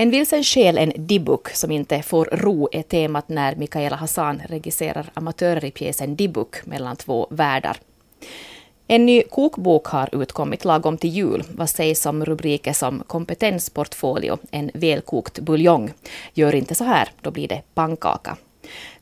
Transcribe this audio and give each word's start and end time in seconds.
En 0.00 0.10
vilsen 0.10 0.44
själ, 0.44 0.78
en 0.78 0.92
Dibuk 0.96 1.48
som 1.48 1.70
inte 1.70 2.02
får 2.02 2.24
ro 2.32 2.68
är 2.72 2.82
temat 2.82 3.28
när 3.28 3.56
Mikaela 3.56 3.96
Hassan 3.96 4.42
regisserar 4.48 5.10
amatörer 5.14 5.64
i 5.64 5.70
pjäsen 5.70 6.16
Dibuk 6.16 6.66
mellan 6.66 6.96
två 6.96 7.26
världar. 7.30 7.76
En 8.86 9.06
ny 9.06 9.22
kokbok 9.22 9.86
har 9.86 10.22
utkommit 10.22 10.64
lagom 10.64 10.98
till 10.98 11.10
jul. 11.10 11.44
Vad 11.54 11.70
sägs 11.70 12.06
om 12.06 12.24
rubriker 12.24 12.72
som 12.72 13.02
kompetensportfolio, 13.06 14.38
en 14.50 14.70
välkokt 14.74 15.38
buljong. 15.38 15.92
Gör 16.34 16.54
inte 16.54 16.74
så 16.74 16.84
här, 16.84 17.08
då 17.20 17.30
blir 17.30 17.48
det 17.48 17.62
pannkaka. 17.74 18.36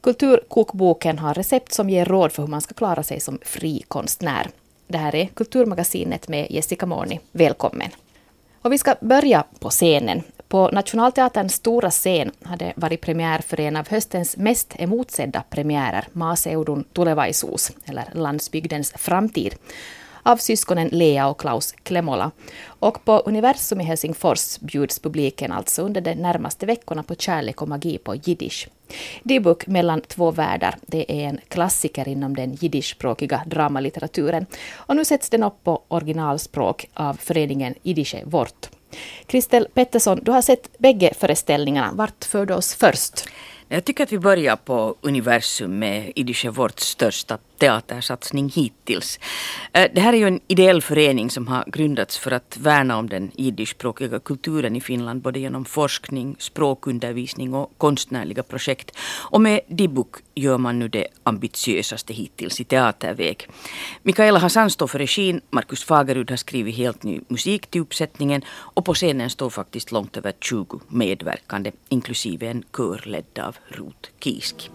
Kulturkokboken 0.01 1.19
har 1.19 1.35
recept 1.35 1.73
som 1.73 1.91
ger 1.91 2.05
råd 2.05 2.33
för 2.33 2.43
hur 2.43 2.51
man 2.51 2.61
ska 2.61 2.75
klara 2.75 3.03
sig 3.03 3.21
som 3.21 3.39
fri 3.43 3.83
konstnär. 3.89 4.49
Det 4.89 4.99
här 4.99 5.15
är 5.15 5.27
Kulturmagasinet 5.27 6.29
med 6.29 6.47
Jessica 6.51 6.87
Morni. 6.87 7.21
Välkommen! 7.33 7.91
Och 8.63 8.73
vi 8.73 8.79
ska 8.79 8.95
börja 9.01 9.45
på 9.59 9.71
scenen. 9.71 10.23
På 10.49 10.69
Nationalteaterns 10.73 11.55
stora 11.55 11.91
scen 11.91 12.31
hade 12.43 12.73
varit 12.77 13.01
premiär 13.01 13.39
för 13.39 13.61
en 13.61 13.77
av 13.77 13.89
höstens 13.89 14.37
mest 14.37 14.75
emotsedda 14.79 15.43
premiärer, 15.51 16.09
Maaseudun 16.13 16.85
tulevaisuus, 16.93 17.73
eller 17.85 18.05
Landsbygdens 18.15 18.93
framtid, 18.97 19.55
av 20.23 20.37
syskonen 20.37 20.89
Lea 20.89 21.29
och 21.29 21.41
Klaus 21.41 21.73
Klemola. 21.73 22.31
Och 22.67 23.05
på 23.05 23.19
Universum 23.19 23.81
i 23.81 23.85
Helsingfors 23.85 24.59
bjuds 24.59 24.99
publiken 24.99 25.53
alltså 25.53 25.83
under 25.83 26.01
de 26.01 26.15
närmaste 26.15 26.67
veckorna 26.67 27.03
på 27.03 27.15
kärlek 27.15 27.63
och 27.63 27.69
magi 27.69 27.99
på 27.99 28.15
jiddisch. 28.15 28.69
Dibuk 29.23 29.67
mellan 29.67 30.01
två 30.01 30.31
världar, 30.31 30.77
det 30.87 31.13
är 31.13 31.29
en 31.29 31.41
klassiker 31.49 32.09
inom 32.09 32.37
den 32.37 32.55
jiddischspråkiga 32.55 33.43
dramalitteraturen. 33.47 34.47
Och 34.75 34.97
nu 34.97 35.05
sätts 35.05 35.31
den 35.31 35.43
upp 35.43 35.65
på 35.65 35.83
originalspråk 35.89 36.89
av 36.95 37.15
föreningen 37.15 37.75
Jiddische 37.83 38.25
Wort. 38.25 38.78
Kristel 39.27 39.69
Pettersson, 39.75 40.21
du 40.23 40.31
har 40.31 40.43
sett 40.43 40.79
bägge 40.79 41.15
föreställningarna. 41.19 41.93
Vart 41.93 42.25
förde 42.25 42.55
oss 42.55 42.75
först? 42.75 43.29
Jag 43.69 43.85
tycker 43.85 44.05
att 44.05 44.13
vi 44.13 44.19
börjar 44.19 44.57
på 44.57 44.95
Universum 45.01 45.79
med 45.79 46.13
Idische 46.15 46.51
Vårts 46.51 46.85
största 46.85 47.39
teatersatsning 47.59 48.49
hittills. 48.49 49.19
Eh, 49.73 49.91
det 49.95 50.01
här 50.01 50.13
är 50.13 50.17
ju 50.17 50.27
en 50.27 50.41
ideell 50.47 50.83
förening 50.83 51.31
som 51.31 51.49
har 51.49 51.65
grundats 51.67 52.19
för 52.19 52.31
att 52.31 52.57
värna 52.61 52.99
om 52.99 53.09
den 53.09 53.31
jiddischspråkiga 53.35 54.19
kulturen 54.19 54.77
i 54.77 54.81
Finland 54.81 55.23
både 55.23 55.41
genom 55.41 55.65
forskning, 55.65 56.37
språkundervisning 56.39 57.55
och 57.55 57.73
konstnärliga 57.79 58.43
projekt. 58.43 58.97
Och 59.31 59.41
med 59.41 59.61
Dibuk 59.69 60.15
gör 60.35 60.59
man 60.59 60.79
nu 60.79 60.89
det 60.89 61.07
ambitiösaste 61.23 62.13
hittills 62.13 62.61
i 62.61 62.65
teaterväg. 62.65 63.49
Mikaela 64.03 64.39
Hassan 64.39 64.71
står 64.71 64.87
för 64.87 64.99
regin, 64.99 65.41
Markus 65.51 65.85
Fagerud 65.85 66.31
har 66.31 66.37
skrivit 66.37 66.77
helt 66.77 67.03
ny 67.03 67.21
musik 67.29 67.67
till 67.67 67.81
uppsättningen 67.81 68.43
och 68.49 68.85
på 68.85 68.95
scenen 68.95 69.31
står 69.31 69.51
faktiskt 69.51 69.93
långt 69.93 70.17
över 70.17 70.33
20 70.41 70.81
medverkande 70.89 71.73
inklusive 71.89 72.47
en 72.47 72.65
kör 72.77 73.03
ledd 73.07 73.39
av 73.39 73.57
Ruth 73.69 74.11
Kiiski. 74.21 74.71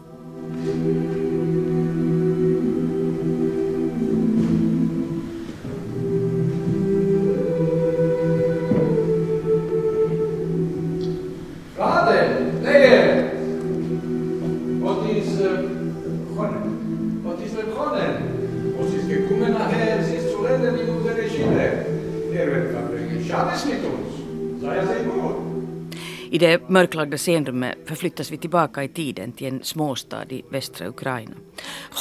I 26.33 26.37
det 26.37 26.69
mörklagda 26.69 27.17
scenrummet 27.17 27.77
förflyttas 27.85 28.31
vi 28.31 28.37
tillbaka 28.37 28.83
i 28.83 28.87
tiden 28.87 29.31
till 29.31 29.47
en 29.47 29.63
småstad 29.63 30.25
i 30.29 30.43
västra 30.49 30.87
Ukraina. 30.87 31.35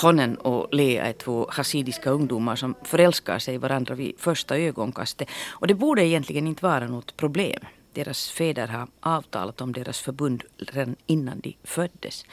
Honen 0.02 0.36
och 0.36 0.74
Lea 0.74 1.05
är 1.05 1.12
två 1.12 1.46
hasidiska 1.50 2.11
ungdomar 2.11 2.56
som 2.56 2.74
förälskar 2.83 3.39
sig 3.39 3.55
i 3.55 3.58
varandra 3.58 3.95
vid 3.95 4.14
första 4.18 4.58
ögonkastet. 4.58 5.29
Och 5.51 5.67
det 5.67 5.74
borde 5.74 6.06
egentligen 6.06 6.46
inte 6.46 6.64
vara 6.64 6.89
något 6.89 7.17
problem. 7.17 7.61
Deras 7.92 8.30
fäder 8.30 8.69
har 8.69 8.89
avtalat 9.01 9.61
om 9.61 9.73
deras 9.73 10.01
förbund 10.01 10.42
redan 10.58 10.97
innan 11.07 11.41
de 11.41 11.57
föddes. 11.64 12.25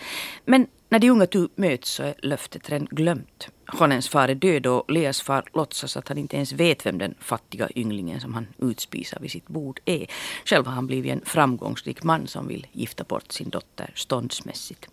Men 0.46 0.68
när 0.90 1.00
de 1.00 1.09
unga 1.09 1.25
tu 1.25 1.47
möts 1.56 1.90
så 1.90 2.03
är 2.03 2.14
löftet 2.18 2.70
redan 2.70 2.88
glömt. 2.92 3.47
Honens 3.68 4.09
far 4.09 4.30
är 4.30 4.36
död 4.36 4.68
och 4.68 4.92
Leas 4.92 5.22
far 5.22 5.44
låtsas 5.53 5.97
att 5.97 6.08
han 6.08 6.18
inte 6.18 6.36
ens 6.36 6.52
vet 6.52 6.86
vem 6.86 6.97
den 6.97 7.16
fattiga 7.20 7.70
ynglingen 7.75 8.22
som 8.22 8.34
han 8.34 8.47
utspisar 8.58 9.20
vid 9.20 9.31
sitt 9.31 9.47
bord 9.47 9.80
är. 9.86 10.08
Själv 10.46 10.66
har 10.66 10.74
han 10.74 10.88
blivit 10.88 11.12
en 11.12 11.22
framgångsrik 11.25 12.03
man 12.03 12.28
som 12.28 12.47
vill 12.47 12.68
gifta 12.72 13.03
bort 13.03 13.31
sin 13.31 13.50
dotter 13.50 13.91
ståndsmässigt. 13.96 14.88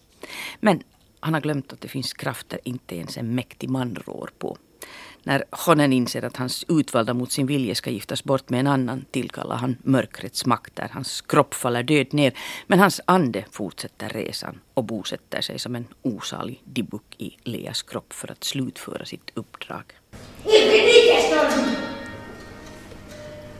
Men 0.61 0.83
han 1.21 1.35
har 1.35 1.41
glömt 1.41 1.73
att 1.73 1.81
det 1.81 1.89
finns 1.89 2.13
krafter 2.13 2.61
inte 2.65 2.97
ens 2.97 3.17
en 3.17 3.35
mäktig 3.35 3.71
man 3.71 3.95
rår 4.07 4.31
på. 4.39 4.59
När 5.27 5.45
Honen 5.51 5.93
inser 5.93 6.25
att 6.25 6.37
hans 6.37 6.65
utvalda 6.69 7.15
mot 7.15 7.33
sin 7.33 7.47
vilja 7.47 7.75
ska 7.75 7.91
giftas 7.91 8.25
bort 8.25 8.51
med 8.51 8.61
en 8.61 8.67
annan 8.67 9.05
tillkallar 9.11 9.57
han 9.57 9.77
mörkrets 9.83 10.47
makter. 10.47 10.89
Hans 10.93 11.21
kropp 11.21 11.55
faller 11.55 11.83
död 11.83 12.15
ner 12.15 12.33
men 12.67 12.79
hans 12.79 13.01
ande 13.05 13.45
fortsätter 13.51 14.09
resan 14.09 14.61
och 14.75 14.85
bosätter 14.85 15.41
sig 15.41 15.59
som 15.59 15.77
en 15.77 15.87
osalig 16.03 16.63
dibuk 16.65 17.03
i 17.19 17.37
Leas 17.45 17.83
kropp 17.83 18.13
för 18.13 18.33
att 18.33 18.45
slutföra 18.45 19.05
sitt 19.05 19.31
uppdrag. 19.35 19.85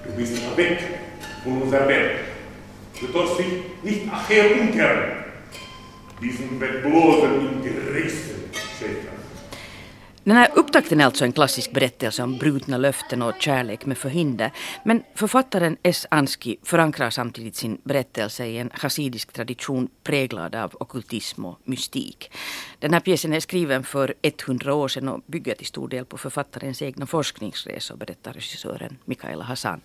Du 0.05 0.13
bist 0.17 0.43
weg 0.57 0.79
von 1.45 1.63
unserer 1.63 1.87
Welt. 1.87 2.21
Du 3.01 3.07
darfst 3.07 3.39
dich 3.39 3.63
nicht 3.83 4.07
nachher 4.07 4.61
umkehren. 4.61 5.23
Diesen 6.21 6.59
bettlosen 6.59 7.41
Interessen, 7.41 8.37
Schäfer. 8.53 9.16
Den 10.27 10.37
här 10.37 10.51
upptakten 10.55 11.01
är 11.01 11.05
alltså 11.05 11.25
en 11.25 11.33
klassisk 11.33 11.73
berättelse 11.73 12.23
om 12.23 12.39
brutna 12.39 12.77
löften 12.77 13.23
och 13.23 13.35
kärlek 13.39 13.87
med 13.87 13.99
förhinder. 13.99 14.53
Men 14.85 15.03
författaren 15.15 15.77
S. 15.83 16.07
Anski 16.11 16.57
förankrar 16.63 17.11
samtidigt 17.11 17.57
sin 17.57 17.81
berättelse 17.85 18.47
i 18.47 18.59
en 18.59 18.71
hasidisk 18.75 19.33
tradition 19.33 19.89
präglad 20.03 20.55
av 20.55 20.77
okultism 20.81 21.45
och 21.45 21.59
mystik. 21.65 22.31
Den 22.79 22.93
här 22.93 23.01
pjäsen 23.01 23.33
är 23.33 23.41
skriven 23.41 23.85
för 23.85 24.15
100 24.23 24.75
år 24.75 24.89
sedan 24.89 25.09
och 25.09 25.21
bygger 25.27 25.55
till 25.55 25.67
stor 25.67 25.89
del 25.89 26.05
på 26.05 26.19
författarens 26.19 26.83
egna 26.83 27.07
forskningsresor, 27.07 27.97
berättar 27.97 28.33
regissören 28.33 28.97
Mikaela 29.05 29.45
Hassan. 29.45 29.81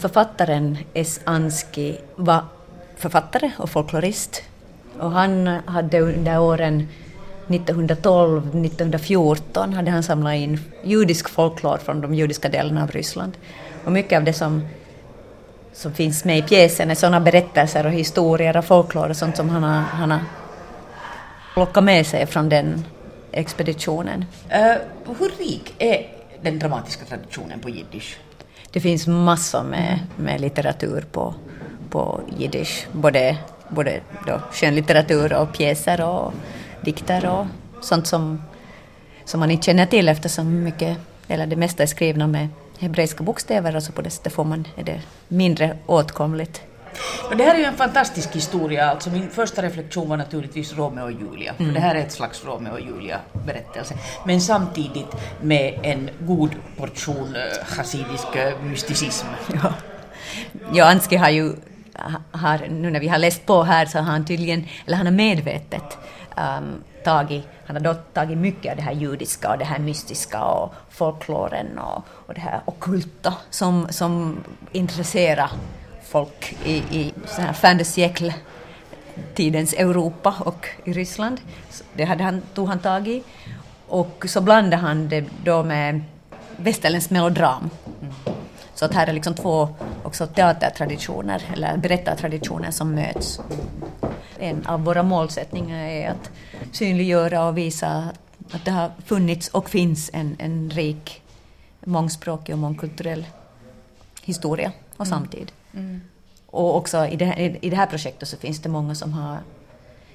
Författaren 0.00 0.78
S. 0.94 1.20
Anski 1.24 1.96
var 2.16 2.44
författare 2.96 3.50
och 3.58 3.70
folklorist. 3.70 4.42
Och 4.98 5.10
han 5.10 5.46
hade 5.46 6.00
under 6.00 6.40
åren 6.40 6.88
1912-1914 7.46 9.74
hade 9.74 9.90
han 9.90 10.02
samlat 10.02 10.34
in 10.34 10.60
judisk 10.82 11.28
folklor 11.28 11.78
från 11.78 12.00
de 12.00 12.14
judiska 12.14 12.48
delarna 12.48 12.82
av 12.82 12.90
Ryssland. 12.90 13.32
Och 13.84 13.92
mycket 13.92 14.16
av 14.16 14.24
det 14.24 14.32
som, 14.32 14.68
som 15.72 15.92
finns 15.92 16.24
med 16.24 16.38
i 16.38 16.42
pjäsen 16.42 16.90
är 16.90 16.94
sådana 16.94 17.20
berättelser 17.20 17.86
och 17.86 17.92
historier 17.92 18.56
och 18.56 18.64
folklor 18.64 19.08
och 19.08 19.16
sånt 19.16 19.36
som 19.36 19.48
han 19.48 19.62
har, 19.62 19.80
han 19.80 20.10
har 20.10 20.20
plockat 21.54 21.84
med 21.84 22.06
sig 22.06 22.26
från 22.26 22.48
den 22.48 22.84
expeditionen. 23.32 24.24
Uh, 24.50 24.74
hur 25.18 25.38
rik 25.38 25.74
är 25.78 26.06
den 26.42 26.58
dramatiska 26.58 27.04
traditionen 27.04 27.60
på 27.60 27.68
jiddisch? 27.68 28.18
Det 28.70 28.80
finns 28.80 29.06
massor 29.06 29.62
med, 29.62 29.98
med 30.16 30.40
litteratur 30.40 31.04
på, 31.12 31.34
på 31.90 32.20
jiddisch, 32.38 32.86
både, 32.92 33.36
både 33.68 34.00
då 34.26 34.40
skönlitteratur 34.52 35.32
och 35.32 35.52
pjäser 35.52 36.00
och 36.00 36.32
dikter 36.84 37.30
och 37.30 37.46
sånt 37.80 38.06
som, 38.06 38.42
som 39.24 39.40
man 39.40 39.50
inte 39.50 39.66
känner 39.66 39.86
till 39.86 40.08
eftersom 40.08 40.62
mycket, 40.62 40.98
eller 41.28 41.46
det 41.46 41.56
mesta 41.56 41.82
är 41.82 41.86
skrivna 41.86 42.26
med 42.26 42.48
hebreiska 42.78 43.24
bokstäver 43.24 43.76
och 43.76 43.82
så 43.82 43.92
på 43.92 44.02
det 44.02 44.10
sättet 44.10 44.32
får 44.32 44.44
man, 44.44 44.68
är 44.76 44.84
det 44.84 45.00
mindre 45.28 45.78
åtkomligt. 45.86 46.62
Och 47.30 47.36
det 47.36 47.44
här 47.44 47.54
är 47.54 47.58
ju 47.58 47.64
en 47.64 47.76
fantastisk 47.76 48.36
historia. 48.36 48.90
Alltså 48.90 49.10
min 49.10 49.30
första 49.30 49.62
reflektion 49.62 50.08
var 50.08 50.16
naturligtvis 50.16 50.72
Romeo 50.72 51.04
och 51.04 51.12
Julia. 51.12 51.54
Mm. 51.58 51.66
För 51.66 51.80
det 51.80 51.86
här 51.86 51.94
är 51.94 51.98
ett 51.98 52.12
slags 52.12 52.44
Romeo 52.44 52.72
och 52.72 52.80
Julia-berättelse. 52.80 53.94
Men 54.26 54.40
samtidigt 54.40 55.16
med 55.40 55.78
en 55.82 56.10
god 56.20 56.50
portion 56.76 57.36
uh, 57.36 57.76
hasidisk 57.76 58.26
uh, 58.36 58.64
mysticism. 58.64 59.26
Ja. 59.62 59.74
ja, 60.72 60.90
Anski 60.90 61.16
har 61.16 61.30
ju, 61.30 61.52
har, 62.32 62.68
nu 62.68 62.90
när 62.90 63.00
vi 63.00 63.08
har 63.08 63.18
läst 63.18 63.46
på 63.46 63.62
här 63.62 63.86
så 63.86 63.98
har 63.98 64.04
han 64.04 64.26
tydligen, 64.26 64.66
eller 64.86 64.96
han 64.96 65.06
har 65.06 65.12
medvetet 65.12 65.98
um, 66.36 66.84
tagit, 67.04 67.44
han 67.66 67.76
har 67.76 67.82
då 67.82 67.94
tagit 67.94 68.38
mycket 68.38 68.70
av 68.70 68.76
det 68.76 68.82
här 68.82 68.92
judiska 68.92 69.50
och 69.50 69.58
det 69.58 69.64
här 69.64 69.78
mystiska 69.78 70.44
och 70.44 70.74
folkloren 70.90 71.78
och, 71.78 72.02
och 72.26 72.34
det 72.34 72.40
här 72.40 72.60
okulta 72.64 73.34
som, 73.50 73.86
som 73.90 74.38
intresserar 74.72 75.50
folk 76.02 76.56
i, 76.64 76.76
i 76.76 77.12
här 77.36 77.52
fin 77.52 77.78
de 77.78 78.32
tidens 79.34 79.72
Europa 79.72 80.34
och 80.38 80.68
i 80.84 80.92
Ryssland. 80.92 81.40
Det 81.92 82.04
hade 82.04 82.24
han, 82.24 82.42
tog 82.54 82.68
han 82.68 82.78
tag 82.78 83.08
i. 83.08 83.22
Och 83.88 84.24
så 84.28 84.40
blandade 84.40 84.76
han 84.76 85.08
det 85.08 85.24
då 85.44 85.62
med 85.62 86.02
västerländsk 86.56 87.10
melodram. 87.10 87.70
Mm. 88.00 88.14
Så 88.74 88.84
att 88.84 88.94
här 88.94 89.06
är 89.06 89.12
liksom 89.12 89.34
två 89.34 89.68
också 90.02 90.26
teatertraditioner 90.26 91.42
eller 91.52 91.76
berättartraditioner 91.76 92.70
som 92.70 92.94
möts. 92.94 93.40
En 94.38 94.66
av 94.66 94.84
våra 94.84 95.02
målsättningar 95.02 95.84
är 95.84 96.10
att 96.10 96.30
synliggöra 96.72 97.48
och 97.48 97.58
visa 97.58 98.10
att 98.52 98.64
det 98.64 98.70
har 98.70 98.92
funnits 99.06 99.48
och 99.48 99.70
finns 99.70 100.10
en, 100.12 100.36
en 100.38 100.70
rik 100.70 101.22
mångspråkig 101.84 102.54
och 102.54 102.58
mångkulturell 102.58 103.26
historia 104.22 104.72
och 104.96 105.06
mm. 105.06 105.18
samtid. 105.18 105.52
Mm. 105.74 106.00
Och 106.46 106.76
också 106.76 107.06
i 107.06 107.16
det, 107.16 107.24
här, 107.24 107.64
i 107.64 107.70
det 107.70 107.76
här 107.76 107.86
projektet 107.86 108.28
så 108.28 108.36
finns 108.36 108.62
det 108.62 108.68
många 108.68 108.94
som 108.94 109.12
har 109.12 109.38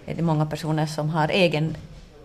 är 0.06 0.16
det 0.16 0.22
många 0.22 0.46
personer 0.46 0.86
som 0.86 1.10
har 1.10 1.28
egen 1.28 1.78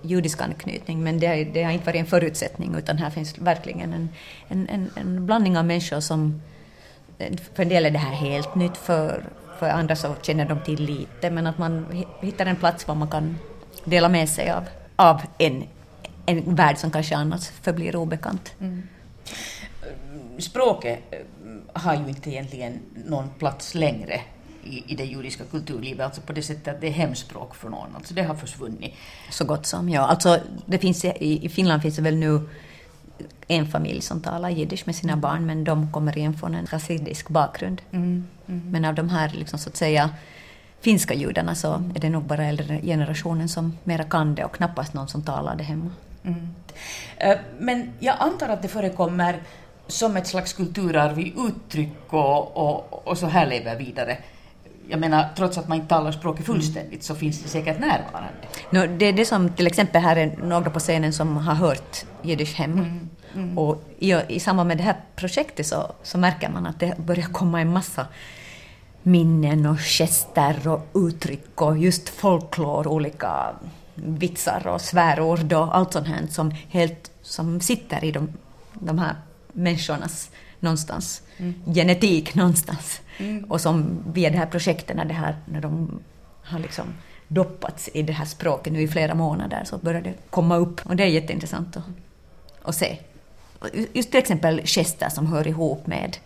judisk 0.02 0.40
anknytning, 0.40 1.02
men 1.02 1.20
det, 1.20 1.44
det 1.44 1.62
har 1.62 1.72
inte 1.72 1.86
varit 1.86 2.00
en 2.00 2.06
förutsättning, 2.06 2.74
utan 2.74 2.98
här 2.98 3.10
finns 3.10 3.38
verkligen 3.38 3.92
en, 3.92 4.08
en, 4.48 4.68
en, 4.68 4.90
en 4.96 5.26
blandning 5.26 5.58
av 5.58 5.64
människor 5.64 6.00
som... 6.00 6.42
För 7.54 7.62
en 7.62 7.68
del 7.68 7.86
är 7.86 7.90
det 7.90 7.98
här 7.98 8.14
helt 8.14 8.54
nytt, 8.54 8.76
för, 8.76 9.24
för 9.64 9.70
andra 9.70 9.96
så 9.96 10.14
känner 10.22 10.48
de 10.48 10.60
till 10.60 10.84
lite, 10.84 11.30
men 11.30 11.46
att 11.46 11.58
man 11.58 12.04
hittar 12.20 12.46
en 12.46 12.56
plats 12.56 12.88
var 12.88 12.94
man 12.94 13.08
kan 13.08 13.38
dela 13.84 14.08
med 14.08 14.28
sig 14.28 14.50
av, 14.50 14.64
av 14.96 15.22
en, 15.38 15.64
en 16.26 16.54
värld 16.54 16.78
som 16.78 16.90
kanske 16.90 17.16
annars 17.16 17.48
förblir 17.48 17.96
obekant. 17.96 18.52
Mm. 18.60 18.82
Språket 20.38 20.98
har 21.72 21.94
ju 21.94 22.08
inte 22.08 22.30
egentligen 22.30 22.78
någon 23.06 23.28
plats 23.38 23.74
längre 23.74 24.20
i, 24.64 24.92
i 24.92 24.94
det 24.96 25.04
judiska 25.04 25.44
kulturlivet, 25.44 26.04
alltså 26.04 26.20
på 26.20 26.32
det 26.32 26.42
sättet 26.42 26.74
att 26.74 26.80
det 26.80 26.86
är 26.86 26.92
hemspråk 26.92 27.54
för 27.54 27.68
någon, 27.68 27.96
alltså 27.96 28.14
det 28.14 28.22
har 28.22 28.34
försvunnit. 28.34 28.94
Så 29.30 29.44
gott 29.44 29.66
som, 29.66 29.88
ja. 29.88 30.00
Alltså 30.00 30.40
det 30.66 30.78
finns, 30.78 31.04
i, 31.04 31.44
i 31.44 31.48
Finland 31.48 31.82
finns 31.82 31.96
det 31.96 32.02
väl 32.02 32.16
nu 32.16 32.48
en 33.48 33.66
familj 33.66 34.00
som 34.00 34.20
talar 34.20 34.50
jiddisch 34.50 34.82
med 34.86 34.96
sina 34.96 35.16
barn, 35.16 35.46
men 35.46 35.64
de 35.64 35.92
kommer 35.92 36.18
igen 36.18 36.34
från 36.34 36.54
en 36.54 36.66
rasidisk 36.66 37.28
bakgrund. 37.28 37.82
Mm. 37.90 38.26
Mm. 38.46 38.70
Men 38.70 38.84
av 38.84 38.94
de 38.94 39.08
här, 39.08 39.28
liksom, 39.28 39.58
så 39.58 39.68
att 39.68 39.76
säga, 39.76 40.10
finska 40.80 41.14
judarna 41.14 41.54
så 41.54 41.72
är 41.94 42.00
det 42.00 42.10
nog 42.10 42.22
bara 42.22 42.44
äldre 42.44 42.80
generationen 42.82 43.48
som 43.48 43.78
mera 43.84 44.04
kan 44.04 44.34
det 44.34 44.44
och 44.44 44.54
knappast 44.54 44.94
någon 44.94 45.08
som 45.08 45.22
talar 45.22 45.56
det 45.56 45.64
hemma. 45.64 45.90
Mm. 46.24 46.54
Eh, 47.16 47.38
men 47.58 47.92
jag 47.98 48.16
antar 48.18 48.48
att 48.48 48.62
det 48.62 48.68
förekommer 48.68 49.42
som 49.86 50.16
ett 50.16 50.26
slags 50.26 50.52
kulturarv 50.52 51.18
i 51.18 51.34
uttryck 51.48 52.12
och, 52.12 52.56
och, 52.56 53.08
och 53.08 53.18
så 53.18 53.26
här 53.26 53.46
lever 53.46 53.76
vidare 53.76 54.18
jag 54.88 55.00
menar, 55.00 55.28
trots 55.36 55.58
att 55.58 55.68
man 55.68 55.76
inte 55.76 55.88
talar 55.88 56.12
språket 56.12 56.46
fullständigt 56.46 57.02
så 57.02 57.14
finns 57.14 57.42
det 57.42 57.48
säkert 57.48 57.80
närvarande. 57.80 58.46
No, 58.70 58.86
det 58.98 59.06
är 59.06 59.12
det 59.12 59.24
som 59.24 59.48
till 59.48 59.66
exempel 59.66 60.02
här 60.02 60.16
är 60.16 60.36
några 60.42 60.70
på 60.70 60.80
scenen 60.80 61.12
som 61.12 61.36
har 61.36 61.54
hört 61.54 62.04
jiddisch 62.22 62.54
hem. 62.54 62.72
Mm, 62.72 63.08
mm. 63.34 63.58
Och 63.58 63.84
i, 63.98 64.14
i 64.28 64.40
samband 64.40 64.68
med 64.68 64.76
det 64.76 64.82
här 64.82 64.96
projektet 65.16 65.66
så, 65.66 65.92
så 66.02 66.18
märker 66.18 66.48
man 66.48 66.66
att 66.66 66.80
det 66.80 66.98
börjar 66.98 67.26
komma 67.26 67.60
en 67.60 67.72
massa 67.72 68.06
minnen 69.02 69.66
och 69.66 69.78
gester 69.78 70.68
och 70.68 70.86
uttryck 70.94 71.62
och 71.62 71.78
just 71.78 72.08
folklor, 72.08 72.86
olika 72.86 73.54
vitsar 73.94 74.66
och 74.66 74.80
svärord 74.80 75.52
och 75.52 75.76
allt 75.76 75.92
sånt 75.92 76.06
här 76.06 76.26
som, 76.30 76.50
helt, 76.68 77.10
som 77.22 77.60
sitter 77.60 78.04
i 78.04 78.10
de, 78.10 78.28
de 78.72 78.98
här 78.98 79.14
människornas 79.52 80.30
någonstans, 80.60 81.22
mm. 81.36 81.54
genetik 81.74 82.34
någonstans. 82.34 83.00
Mm. 83.18 83.44
Och 83.44 83.60
som 83.60 84.02
via 84.12 84.30
det 84.30 84.36
här 84.36 84.46
projektet, 84.46 84.96
när, 84.96 85.04
det 85.04 85.14
här, 85.14 85.36
när 85.44 85.60
de 85.60 86.00
har 86.42 86.58
liksom 86.58 86.86
doppats 87.28 87.90
i 87.94 88.02
det 88.02 88.12
här 88.12 88.24
språket 88.24 88.72
nu 88.72 88.82
i 88.82 88.88
flera 88.88 89.14
månader, 89.14 89.62
så 89.64 89.78
börjar 89.78 90.00
det 90.00 90.14
komma 90.30 90.56
upp. 90.56 90.86
Och 90.86 90.96
det 90.96 91.02
är 91.02 91.06
jätteintressant 91.06 91.76
att, 91.76 91.84
att 92.62 92.74
se. 92.74 92.98
Just 93.92 94.10
till 94.10 94.20
exempel 94.20 94.60
gester 94.64 95.08
som 95.08 95.26
hör 95.26 95.48
ihop 95.48 95.86
med, 95.86 96.16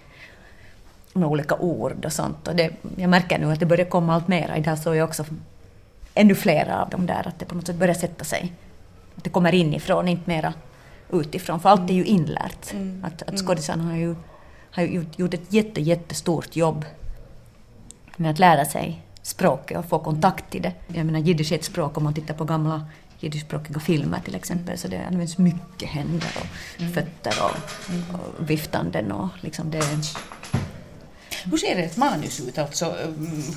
med 1.12 1.28
olika 1.28 1.54
ord 1.56 2.04
och 2.04 2.12
sånt. 2.12 2.48
Och 2.48 2.56
det, 2.56 2.70
jag 2.96 3.10
märker 3.10 3.38
nu 3.38 3.52
att 3.52 3.60
det 3.60 3.66
börjar 3.66 3.86
komma 3.86 4.14
allt 4.14 4.28
mera. 4.28 4.56
Idag 4.56 4.78
såg 4.78 4.96
jag 4.96 5.08
också 5.08 5.24
ännu 6.14 6.34
flera 6.34 6.82
av 6.82 6.90
dem 6.90 7.06
där, 7.06 7.28
att 7.28 7.38
det 7.38 7.44
på 7.44 7.54
något 7.54 7.66
sätt 7.66 7.76
börjar 7.76 7.94
sätta 7.94 8.24
sig. 8.24 8.52
Att 9.16 9.24
det 9.24 9.30
kommer 9.30 9.54
inifrån, 9.54 10.08
inte 10.08 10.30
mera 10.30 10.54
utifrån, 11.12 11.60
för 11.60 11.68
allt 11.68 11.90
är 11.90 11.94
ju 11.94 12.04
inlärt. 12.04 12.72
Mm. 12.72 13.04
Att, 13.04 13.22
att 13.22 13.28
mm. 13.28 13.46
skådisarna 13.46 13.84
har 13.84 13.96
ju, 13.96 14.14
har 14.70 14.82
gjort 15.16 15.34
ett 15.34 15.52
jätte, 15.52 15.80
jättestort 15.80 16.56
jobb 16.56 16.84
med 18.16 18.30
att 18.30 18.38
lära 18.38 18.64
sig 18.64 19.02
språket 19.22 19.78
och 19.78 19.84
få 19.84 19.98
kontakt 19.98 20.50
till 20.50 20.62
det. 20.62 20.72
Jag 20.86 21.06
menar 21.06 21.18
jiddisch 21.18 21.52
är 21.52 21.56
ett 21.56 21.64
språk 21.64 21.96
om 21.96 22.04
man 22.04 22.14
tittar 22.14 22.34
på 22.34 22.44
gamla 22.44 22.86
jiddischspråkiga 23.20 23.80
filmer 23.80 24.20
till 24.24 24.34
exempel, 24.34 24.78
så 24.78 24.88
det 24.88 25.06
används 25.06 25.38
mycket 25.38 25.88
händer 25.88 26.28
och 26.36 26.80
mm. 26.80 26.92
fötter 26.92 27.34
och, 27.44 27.90
mm. 27.90 28.02
och 28.14 28.50
viftanden 28.50 29.12
och 29.12 29.28
liksom 29.40 29.70
det 29.70 29.82
hur 31.44 31.56
ser 31.56 31.76
ett 31.76 31.96
manus 31.96 32.40
ut? 32.40 32.58
Alltså, 32.58 32.96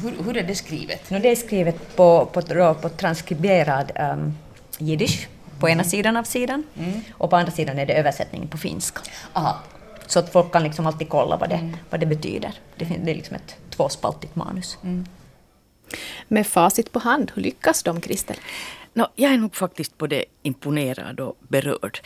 hur, 0.01 0.23
hur 0.23 0.37
är 0.37 0.43
det 0.43 0.55
skrivet? 0.55 1.09
No, 1.09 1.19
det 1.19 1.31
är 1.31 1.35
skrivet 1.35 1.95
på, 1.95 2.25
på, 2.25 2.41
på 2.81 2.89
transkriberad 2.89 3.91
um, 3.99 4.37
jiddisch 4.77 5.27
på 5.59 5.69
ena 5.69 5.83
sidan 5.83 6.17
av 6.17 6.23
sidan 6.23 6.63
mm. 6.77 7.01
och 7.13 7.29
på 7.29 7.35
andra 7.35 7.51
sidan 7.51 7.79
är 7.79 7.85
det 7.85 7.93
översättningen 7.93 8.47
på 8.47 8.57
finska. 8.57 9.01
Aha. 9.33 9.59
Så 10.11 10.19
att 10.19 10.31
folk 10.31 10.51
kan 10.51 10.63
liksom 10.63 10.87
alltid 10.87 11.09
kolla 11.09 11.37
vad 11.37 11.49
det, 11.49 11.55
mm. 11.55 11.77
vad 11.89 11.99
det 11.99 12.05
betyder. 12.05 12.53
Det, 12.75 12.85
det 12.85 13.11
är 13.11 13.15
liksom 13.15 13.35
ett 13.35 13.55
tvåspaltigt 13.69 14.35
manus. 14.35 14.77
Mm. 14.83 15.05
Med 16.27 16.47
facit 16.47 16.91
på 16.91 16.99
hand, 16.99 17.31
hur 17.35 17.41
lyckas 17.41 17.83
de, 17.83 18.01
Kristel? 18.01 18.37
No, 18.93 19.05
jag 19.15 19.33
är 19.33 19.37
nog 19.37 19.55
faktiskt 19.55 19.97
både 19.97 20.25
imponerad 20.41 21.19
och 21.19 21.37
berörd. 21.47 21.99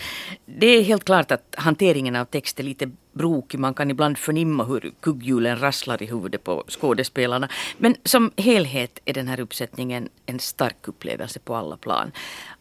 Det 0.46 0.68
är 0.68 0.84
helt 0.84 1.04
klart 1.04 1.32
att 1.32 1.56
hanteringen 1.58 2.16
av 2.16 2.26
text 2.26 2.60
är 2.60 2.64
lite 2.64 2.92
brokig. 3.14 3.60
Man 3.60 3.74
kan 3.74 3.92
ibland 3.92 4.18
förnimma 4.18 4.64
hur 4.64 4.92
kugghjulen 5.00 5.60
rasslar 5.60 6.04
i 6.04 6.06
huvudet 6.06 6.44
på 6.44 6.64
skådespelarna. 6.68 7.50
Men 7.78 7.96
som 8.04 8.32
helhet 8.38 9.00
är 9.06 9.14
den 9.14 9.28
här 9.28 9.40
uppsättningen 9.40 10.10
en 10.26 10.40
stark 10.40 10.88
upplevelse 10.88 11.40
på 11.40 11.56
alla 11.56 11.78
plan. 11.78 12.12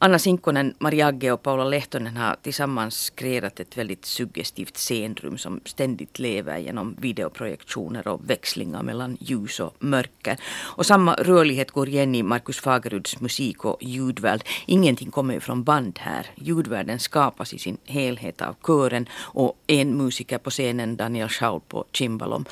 Anna 0.04 0.18
Sinkkonen, 0.18 0.74
Mariagge 0.78 1.32
och 1.32 1.42
Paula 1.42 1.64
Lehtonen 1.64 2.16
har 2.16 2.36
tillsammans 2.42 3.10
kreerat 3.10 3.60
ett 3.60 3.78
väldigt 3.78 4.04
suggestivt 4.04 4.76
scenrum 4.76 5.38
som 5.38 5.60
ständigt 5.64 6.18
lever 6.18 6.58
genom 6.58 6.96
videoprojektioner 6.98 8.08
och 8.08 8.30
växlingar 8.30 8.82
mellan 8.82 9.16
ljus 9.20 9.60
och 9.60 9.74
mörker. 9.78 10.36
Och 10.76 10.86
samma 10.86 11.14
rörlighet 11.14 11.70
går 11.70 11.88
igen 11.88 12.14
i 12.14 12.22
Markus 12.22 12.60
Fageruds 12.60 13.20
musik 13.20 13.64
och 13.64 13.82
ljudvärld. 13.82 14.44
Ingenting 14.66 15.10
kommer 15.10 15.34
ju 15.34 15.40
från 15.40 15.64
band 15.64 15.98
här. 16.02 16.26
Ljudvärlden 16.34 16.98
skapas 16.98 17.54
i 17.54 17.58
sin 17.58 17.78
helhet 17.84 18.42
av 18.42 18.54
kören 18.66 19.08
och 19.16 19.58
en 19.66 19.96
musiker 19.96 20.38
på 20.38 20.50
scenen 20.50 20.96
Daniel 20.96 21.28
Schaul 21.28 21.60
på 21.68 21.84
cimbalom. 21.92 22.44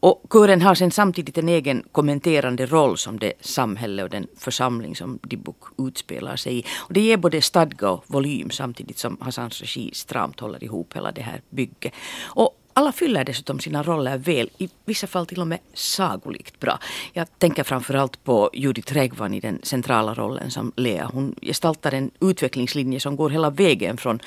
Och 0.00 0.22
kören 0.32 0.62
har 0.62 0.74
sen 0.74 0.90
samtidigt 0.90 1.38
en 1.38 1.48
egen 1.48 1.82
kommenterande 1.92 2.66
roll 2.66 2.98
som 2.98 3.18
det 3.18 3.32
samhälle 3.40 4.02
och 4.02 4.10
den 4.10 4.26
församling 4.36 4.96
som 4.96 5.18
Dibuk 5.22 5.56
utspelar 5.78 6.36
sig 6.36 6.58
i. 6.58 6.64
Det 6.98 7.02
ger 7.02 7.16
både 7.16 7.42
stadga 7.42 7.90
och 7.90 8.04
volym 8.06 8.50
samtidigt 8.50 8.98
som 8.98 9.16
Hassans 9.20 9.60
regi 9.60 9.90
stramt 9.94 10.40
håller 10.40 10.64
ihop 10.64 10.96
hela 10.96 11.12
det 11.12 11.22
här 11.22 11.40
bygget. 11.50 11.92
Och 12.22 12.58
alla 12.72 12.92
fyller 12.92 13.24
dessutom 13.24 13.60
sina 13.60 13.82
roller 13.82 14.18
väl, 14.18 14.50
i 14.58 14.68
vissa 14.84 15.06
fall 15.06 15.26
till 15.26 15.40
och 15.40 15.46
med 15.46 15.58
sagolikt 15.74 16.60
bra. 16.60 16.78
Jag 17.12 17.38
tänker 17.38 17.62
framförallt 17.62 18.24
på 18.24 18.50
Judith 18.52 18.94
Regvan 18.94 19.34
i 19.34 19.40
den 19.40 19.60
centrala 19.62 20.14
rollen 20.14 20.50
som 20.50 20.72
Lea. 20.76 21.10
Hon 21.12 21.34
gestaltar 21.42 21.92
en 21.92 22.10
utvecklingslinje 22.20 23.00
som 23.00 23.16
går 23.16 23.30
hela 23.30 23.50
vägen 23.50 23.96
från 23.96 24.20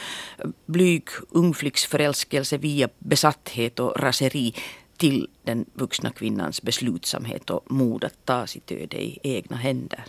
blyg 0.66 1.08
ungflicksförälskelse 1.30 2.58
via 2.58 2.90
besatthet 3.00 3.80
och 3.80 4.00
raseri 4.00 4.56
till 4.98 5.28
den 5.44 5.66
vuxna 5.74 6.12
kvinnans 6.12 6.62
beslutsamhet 6.62 7.50
och 7.50 7.72
mod 7.72 8.04
att 8.04 8.26
ta 8.26 8.48
sitt 8.48 8.72
öde 8.72 9.04
i 9.04 9.20
egna 9.24 9.58
händer. 9.58 10.06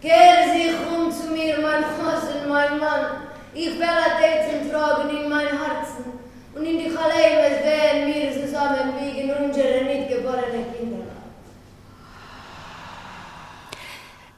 Kehr 0.00 0.50
sich 0.50 0.72
um 0.90 1.12
zu 1.12 1.30
mir, 1.30 1.58
mein 1.60 1.84
Hasen, 1.84 2.48
mein 2.48 2.78
Mann. 2.78 3.28
Ich 3.52 3.78
will 3.78 3.82
ein 3.82 4.16
Dätzen 4.18 4.70
tragen 4.70 5.10
in 5.10 5.28
mein 5.28 5.48
Herzen. 5.48 6.04
Und 6.54 6.64
in 6.64 6.78
die 6.78 6.90
Chaleim 6.90 7.38
es 7.44 7.62
werden 7.62 8.06
wir 8.06 8.32
zusammen 8.32 8.94
wiegen 8.98 9.30
unsere 9.30 9.84
Nieder. 9.84 9.99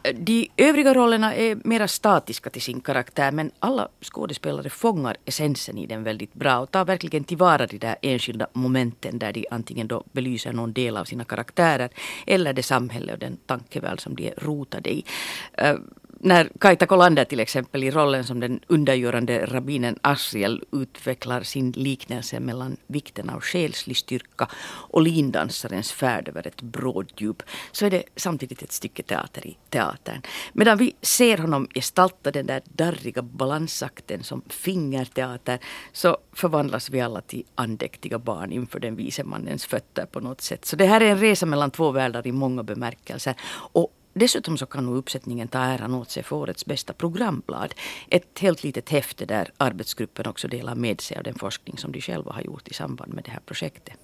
De 0.03 0.49
övriga 0.57 0.95
rollerna 0.95 1.35
är 1.35 1.59
mera 1.65 1.89
statiska 1.89 2.51
till 2.51 2.63
sin 2.63 2.81
karaktär 2.81 3.31
men 3.33 3.51
alla 3.59 3.89
skådespelare 4.01 4.71
fångar 4.71 5.17
essensen 5.25 5.79
i 5.79 5.87
den 5.87 6.03
väldigt 6.03 6.35
bra 6.35 6.59
och 6.59 6.71
tar 6.71 6.85
verkligen 6.85 7.25
tillvara 7.25 7.67
de 7.67 7.79
där 7.79 7.97
enskilda 8.03 8.47
momenten 8.53 9.19
där 9.19 9.33
de 9.33 9.47
antingen 9.51 9.89
då 9.89 10.05
belyser 10.13 10.53
någon 10.53 10.73
del 10.73 10.97
av 10.97 11.05
sina 11.05 11.25
karaktärer 11.25 11.91
eller 12.27 12.53
det 12.53 12.63
samhälle 12.63 13.13
och 13.13 13.19
den 13.19 13.37
tankevärld 13.47 14.01
som 14.01 14.15
de 14.15 14.29
är 14.29 14.35
rotade 14.37 14.91
i. 14.91 15.05
Eh, 15.53 15.77
när 16.25 16.51
Kaita 16.59 16.87
Kolander 16.87 17.25
till 17.25 17.41
exempel 17.41 17.85
i 17.85 17.91
rollen 17.91 18.25
som 18.25 18.41
den 18.41 18.61
undergörande 18.67 19.47
rabbinen 19.47 19.99
Asriel 20.03 20.65
utvecklar 20.73 21.43
sin 21.43 21.71
liknelse 21.71 22.41
mellan 22.41 22.77
vikten 22.87 23.31
av 23.31 23.41
själslig 23.41 23.97
styrka 23.97 24.49
och 24.65 25.03
lindansarens 25.03 25.93
färd 25.93 26.29
över 26.29 26.47
ett 26.47 26.63
bråddjup 26.63 27.43
så 27.73 27.87
är 27.87 27.91
det 27.91 28.03
samtidigt 28.17 28.63
ett 28.63 28.73
stycke 28.73 29.03
teater 29.03 29.47
i 29.47 29.57
teatern. 29.71 30.23
Medan 30.53 30.79
vi 30.79 30.95
ser 31.01 31.39
honom 31.39 31.69
gestalta 31.75 32.31
den 32.31 32.47
där 32.47 32.63
darriga 32.65 33.23
balansakten 33.23 34.23
som 34.23 34.43
fingerteater 34.49 35.59
så 35.93 36.17
förvandlas 36.33 36.91
vi 36.91 37.01
alla 37.01 37.21
till 37.21 37.45
andäktiga 37.55 38.19
barn 38.19 38.53
inför 38.53 38.81
den 38.81 38.97
vise 38.97 39.25
mannens 39.25 39.67
fötter 39.67 40.07
på 40.07 40.21
något 40.21 40.41
sätt. 40.41 40.65
Så 40.65 40.77
det 40.77 40.87
här 40.87 41.01
är 41.01 41.11
en 41.11 41.21
resa 41.21 41.47
mellan 41.47 41.71
två 41.71 41.91
världar 41.91 42.27
i 42.27 42.33
många 42.33 42.63
bemärkelser. 42.63 43.35
Och 43.73 43.93
Dessutom 44.15 44.59
så 44.59 44.67
kan 44.67 44.87
nog 44.87 44.97
uppsättningen 44.97 45.49
ta 45.49 45.59
äran 45.59 45.95
åt 45.95 46.11
sig 46.11 46.23
för 46.23 46.37
årets 46.37 46.67
bästa 46.67 46.93
programblad. 46.93 47.75
Ett 48.09 48.39
helt 48.39 48.65
litet 48.65 48.89
häfte 48.89 49.27
där 49.27 49.51
arbetsgruppen 49.57 50.27
också 50.27 50.49
delar 50.49 50.75
med 50.75 51.01
sig 51.01 51.17
av 51.17 51.23
den 51.23 51.35
forskning 51.35 51.79
som 51.79 51.93
de 51.93 52.01
själva 52.01 52.33
har 52.33 52.43
gjort 52.43 52.69
i 52.69 52.75
samband 52.75 53.15
med 53.15 53.25
det 53.25 53.31
här 53.31 53.41
projektet. 53.47 53.95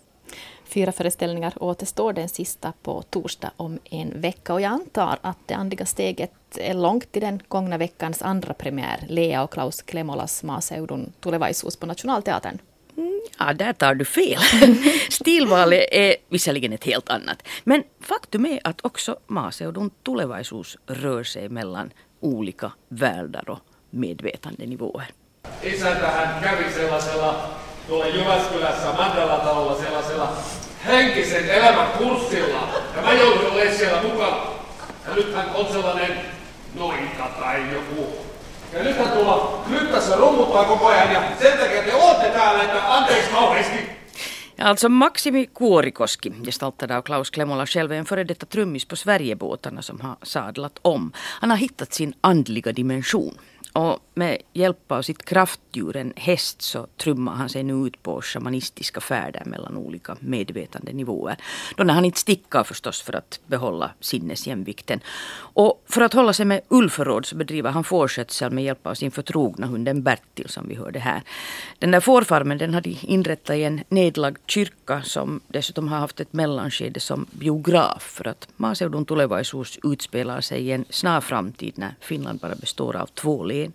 Fyra 0.65 0.93
föreställningar 0.93 1.53
återstår, 1.57 2.13
den 2.13 2.29
sista 2.29 2.73
på 2.83 3.03
torsdag 3.03 3.51
om 3.57 3.79
en 3.85 4.21
vecka. 4.21 4.55
Och 4.55 4.61
jag 4.61 4.73
antar 4.73 5.19
att 5.23 5.39
det 5.47 5.55
andliga 5.55 5.87
steget 5.87 6.33
är 6.59 6.75
långt 6.75 7.17
i 7.17 7.21
den 7.21 7.43
gångna 7.49 7.79
veckans 7.79 8.23
andra 8.23 8.55
premiär, 8.55 9.05
Lea 9.09 9.43
och 9.43 9.53
Klaus 9.53 9.83
Klemolas 9.83 10.43
Maaseudun 10.43 11.13
Tulevaisuus 11.21 11.77
på 11.77 11.87
Nationalteatern. 11.87 12.59
Ja, 13.39 13.53
där 13.55 13.73
tar 13.73 13.95
du 13.95 14.05
fel. 14.05 14.39
Stilvalet 15.11 15.87
är 15.91 16.17
visserligen 16.29 16.73
ett 16.73 16.85
helt 16.85 17.11
annat. 17.11 17.43
Men 17.65 17.85
faktum 18.01 18.47
är 18.47 18.61
att 18.65 18.85
också 18.85 19.17
maaseudun 19.27 19.91
tulevaisuus 20.03 20.77
rör 20.87 21.25
sig 21.25 21.49
mellan 21.49 21.93
olika 22.21 22.73
världar 22.89 23.51
och 23.51 23.59
medvetandenivåer. 23.91 25.07
Isäntähän 25.63 26.43
kävi 26.43 26.73
sellaisella 26.73 27.51
tuolla 27.87 28.07
Jyväskylässä 28.07 28.93
Mandela-talolla 28.93 29.83
sellaisella 29.83 30.37
henkisen 30.85 31.51
elämän 31.51 31.87
kurssilla. 31.99 32.69
Ja 32.97 33.03
mä 33.03 33.13
joudun 33.13 33.53
olemaan 33.53 33.77
siellä 33.77 34.03
mukana. 34.03 34.37
Ja 35.09 35.15
nythän 35.15 35.51
on 35.55 35.73
sellainen 35.73 36.21
noita 36.75 37.25
tai 37.41 37.73
joku 37.73 38.28
ja 38.73 38.83
nythän 38.83 39.09
tuolla 39.09 39.65
Lyttässä 39.71 40.17
rummuttaa 40.17 40.65
koko 40.65 40.87
ajan 40.87 41.13
ja 41.13 41.23
sen 41.41 41.59
takia 41.59 41.83
te 41.83 41.95
ootte 41.95 42.29
täällä, 42.29 42.63
että 42.63 42.95
anteeksi 42.95 43.31
kauheasti. 43.31 43.99
Ja 44.59 44.69
alltså 44.69 44.89
Maximi 44.89 45.47
Kuorikoski, 45.47 46.33
gestaltad 46.45 46.91
av 46.91 47.03
Klaus 47.03 47.31
Klemola 47.31 47.67
själv, 47.67 47.93
är 47.93 47.97
en 47.97 48.05
före 48.05 48.29
detta 48.29 48.47
trummis 48.47 48.85
på 48.85 48.97
Sverigebåtarna 48.97 49.83
som 49.83 50.01
har 50.01 50.17
sadlat 50.23 50.79
om. 50.83 51.13
Han 51.41 51.51
har 51.51 51.57
hittat 51.57 51.93
sin 51.93 52.15
andliga 52.21 52.73
dimension. 52.73 53.39
Och 53.73 53.99
med 54.19 54.43
hjälp 54.53 54.93
av 54.93 55.03
sitt 55.03 55.25
kraftdjur, 55.25 55.97
en 55.97 56.13
häst, 56.17 56.63
så 56.63 56.87
trummar 56.97 57.35
han 57.35 57.49
sig 57.49 57.63
nu 57.63 57.87
ut 57.87 58.03
på 58.03 58.23
shamanistiska 58.23 59.01
färder 59.01 59.43
mellan 59.45 59.77
olika 59.77 60.17
medvetandenivåer. 60.21 61.37
Då 61.77 61.85
när 61.85 61.95
han 61.95 62.05
inte 62.05 62.19
stickar 62.19 62.65
förstås 62.65 63.03
för 63.03 63.13
att 63.17 63.41
behålla 63.47 63.91
sinnesjämvikten. 64.01 65.01
Och 65.37 65.83
för 65.87 66.01
att 66.01 66.13
hålla 66.13 66.33
sig 66.33 66.47
med 66.47 66.61
ullförråd 66.69 67.27
så 67.27 67.37
bedriver 67.37 67.71
han 67.71 67.85
fårskötsel 67.85 68.51
med 68.51 68.65
hjälp 68.65 68.87
av 68.87 68.95
sin 68.95 69.11
förtrogna 69.11 69.67
hunden 69.67 70.03
Bertil 70.03 70.49
som 70.49 70.69
vi 70.69 70.75
hörde 70.75 70.99
här. 70.99 71.23
Den 71.79 71.91
där 71.91 72.01
fårfarmen 72.01 72.59
den 72.59 72.75
hade 72.75 72.91
inrättat 73.03 73.57
i 73.57 73.63
en 73.63 73.81
nedlagd 73.89 74.39
kyrka 74.47 75.03
som 75.03 75.41
dessutom 75.49 75.89
har 75.89 75.99
haft 75.99 76.21
ett 76.21 76.33
mellanskede 76.33 77.01
som 77.01 77.27
biograf 77.31 78.03
för 78.03 78.29
att 78.29 78.49
Maaseudun 78.57 79.05
tulevaisuus 79.05 79.79
utspelar 79.83 80.41
sig 80.41 80.61
i 80.61 80.73
en 80.73 80.85
snar 80.91 81.21
framtid 81.21 81.73
när 81.77 81.95
Finland 82.01 82.41
bara 82.41 82.55
består 82.55 82.97
av 82.97 83.07
två 83.07 83.45
län 83.45 83.73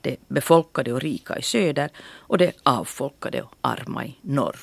det 0.00 0.16
befolkade 0.28 0.92
och 0.92 1.00
rika 1.00 1.38
i 1.38 1.42
söder 1.42 1.90
och 1.98 2.38
det 2.38 2.52
avfolkade 2.62 3.42
och 3.42 3.54
arma 3.60 4.04
i 4.04 4.18
norr. 4.22 4.56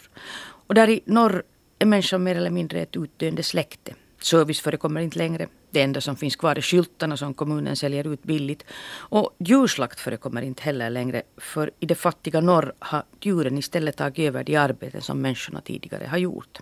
Och 0.67 0.75
där 0.75 0.89
i 0.89 1.01
norr 1.05 1.43
är 1.79 1.85
människan 1.85 2.23
mer 2.23 2.35
eller 2.35 2.49
mindre 2.49 2.81
ett 2.81 2.95
utdöende 2.95 3.43
släkte. 3.43 3.93
Service 4.19 4.61
förekommer 4.61 5.01
inte 5.01 5.17
längre. 5.17 5.47
Det 5.71 5.81
enda 5.81 6.01
som 6.01 6.15
finns 6.15 6.35
kvar 6.35 6.55
är 6.55 6.61
skyltarna 6.61 7.17
som 7.17 7.33
kommunen 7.33 7.75
säljer 7.75 8.13
ut 8.13 8.23
billigt. 8.23 8.63
Och 8.93 9.35
djurslakt 9.39 9.99
förekommer 9.99 10.41
inte 10.41 10.63
heller 10.63 10.89
längre. 10.89 11.23
För 11.37 11.71
i 11.79 11.85
det 11.85 11.95
fattiga 11.95 12.41
norr 12.41 12.73
har 12.79 13.03
djuren 13.21 13.57
istället 13.57 13.97
tagit 13.97 14.19
över 14.19 14.43
de 14.43 14.55
arbeten 14.55 15.01
som 15.01 15.21
människorna 15.21 15.61
tidigare 15.61 16.05
har 16.07 16.17
gjort. 16.17 16.59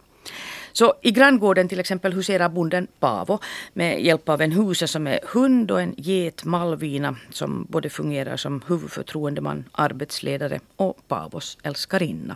Så 0.72 0.94
i 1.02 1.12
granngården 1.12 1.68
till 1.68 1.80
exempel 1.80 2.14
huserar 2.14 2.50
bonden 2.50 2.88
Pavo 3.00 3.40
med 3.74 4.02
hjälp 4.02 4.30
av 4.30 4.42
en 4.42 4.52
huse 4.52 4.88
som 4.88 5.08
är 5.08 5.20
hund 5.24 5.72
och 5.72 5.82
en 5.82 5.96
get 5.98 6.46
Malvina 6.46 7.16
som 7.30 7.66
både 7.70 7.90
fungerar 7.90 8.38
som 8.38 8.62
huvudförtroendeman, 8.68 9.64
arbetsledare 9.72 10.60
och 10.76 10.98
Pavos 11.08 11.58
älskarinna. 11.64 12.36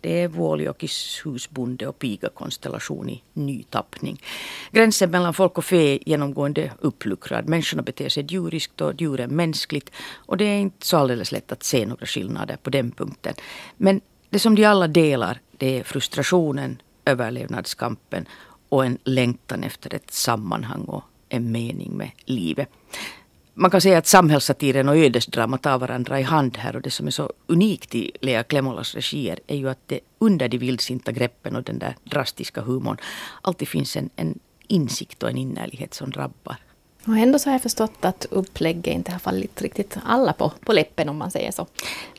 Det 0.00 0.22
är 0.22 0.28
Vuoliokis 0.28 1.20
husbonde 1.24 1.86
och 1.86 1.98
pigakonstellation 1.98 3.08
i 3.08 3.22
ny 3.32 3.62
tappning. 3.62 4.22
Gränsen 4.70 5.10
mellan 5.10 5.34
folk 5.34 5.58
och 5.58 5.64
fe 5.64 5.94
är 5.94 6.08
genomgående 6.08 6.72
uppluckrad. 6.80 7.48
Människorna 7.48 7.82
beter 7.82 8.08
sig 8.08 8.26
djuriskt 8.28 8.80
och 8.80 9.00
djuren 9.00 9.36
mänskligt. 9.36 9.90
Och 10.26 10.36
det 10.36 10.44
är 10.44 10.58
inte 10.58 10.86
så 10.86 10.96
alldeles 10.96 11.32
lätt 11.32 11.52
att 11.52 11.62
se 11.62 11.86
några 11.86 12.06
skillnader 12.06 12.56
på 12.62 12.70
den 12.70 12.90
punkten. 12.90 13.34
Men 13.76 14.00
det 14.30 14.38
som 14.38 14.54
de 14.54 14.64
alla 14.64 14.88
delar 14.88 15.40
det 15.58 15.78
är 15.78 15.82
frustrationen 15.82 16.82
överlevnadskampen 17.10 18.26
och 18.68 18.86
en 18.86 18.98
längtan 19.04 19.64
efter 19.64 19.94
ett 19.94 20.10
sammanhang 20.10 20.84
och 20.84 21.04
en 21.28 21.52
mening 21.52 21.96
med 21.96 22.10
livet. 22.24 22.68
Man 23.54 23.70
kan 23.70 23.80
säga 23.80 23.98
att 23.98 24.06
samhällssatiren 24.06 24.88
och 24.88 24.96
ödesdrama 24.96 25.58
tar 25.58 25.78
varandra 25.78 26.20
i 26.20 26.22
hand 26.22 26.56
här 26.56 26.76
och 26.76 26.82
det 26.82 26.90
som 26.90 27.06
är 27.06 27.10
så 27.10 27.32
unikt 27.46 27.94
i 27.94 28.12
Lea 28.20 28.42
Klemolas 28.42 28.94
regier 28.94 29.40
är 29.46 29.56
ju 29.56 29.68
att 29.68 29.78
det 29.86 30.00
under 30.18 30.48
de 30.48 30.58
vildsinta 30.58 31.12
greppen 31.12 31.56
och 31.56 31.62
den 31.62 31.78
där 31.78 31.96
drastiska 32.04 32.60
humorn 32.60 32.96
alltid 33.42 33.68
finns 33.68 33.96
en, 33.96 34.10
en 34.16 34.38
insikt 34.66 35.22
och 35.22 35.30
en 35.30 35.36
innerlighet 35.36 35.94
som 35.94 36.10
drabbar. 36.10 36.56
Och 37.06 37.16
ändå 37.16 37.38
så 37.38 37.48
har 37.48 37.54
jag 37.54 37.62
förstått 37.62 38.04
att 38.04 38.26
upplägget 38.30 38.94
inte 38.94 39.12
har 39.12 39.18
fallit 39.18 39.62
riktigt 39.62 39.96
alla 40.04 40.32
på, 40.32 40.52
på 40.64 40.72
läppen 40.72 41.08
om 41.08 41.16
man 41.16 41.30
säger 41.30 41.50
så. 41.50 41.66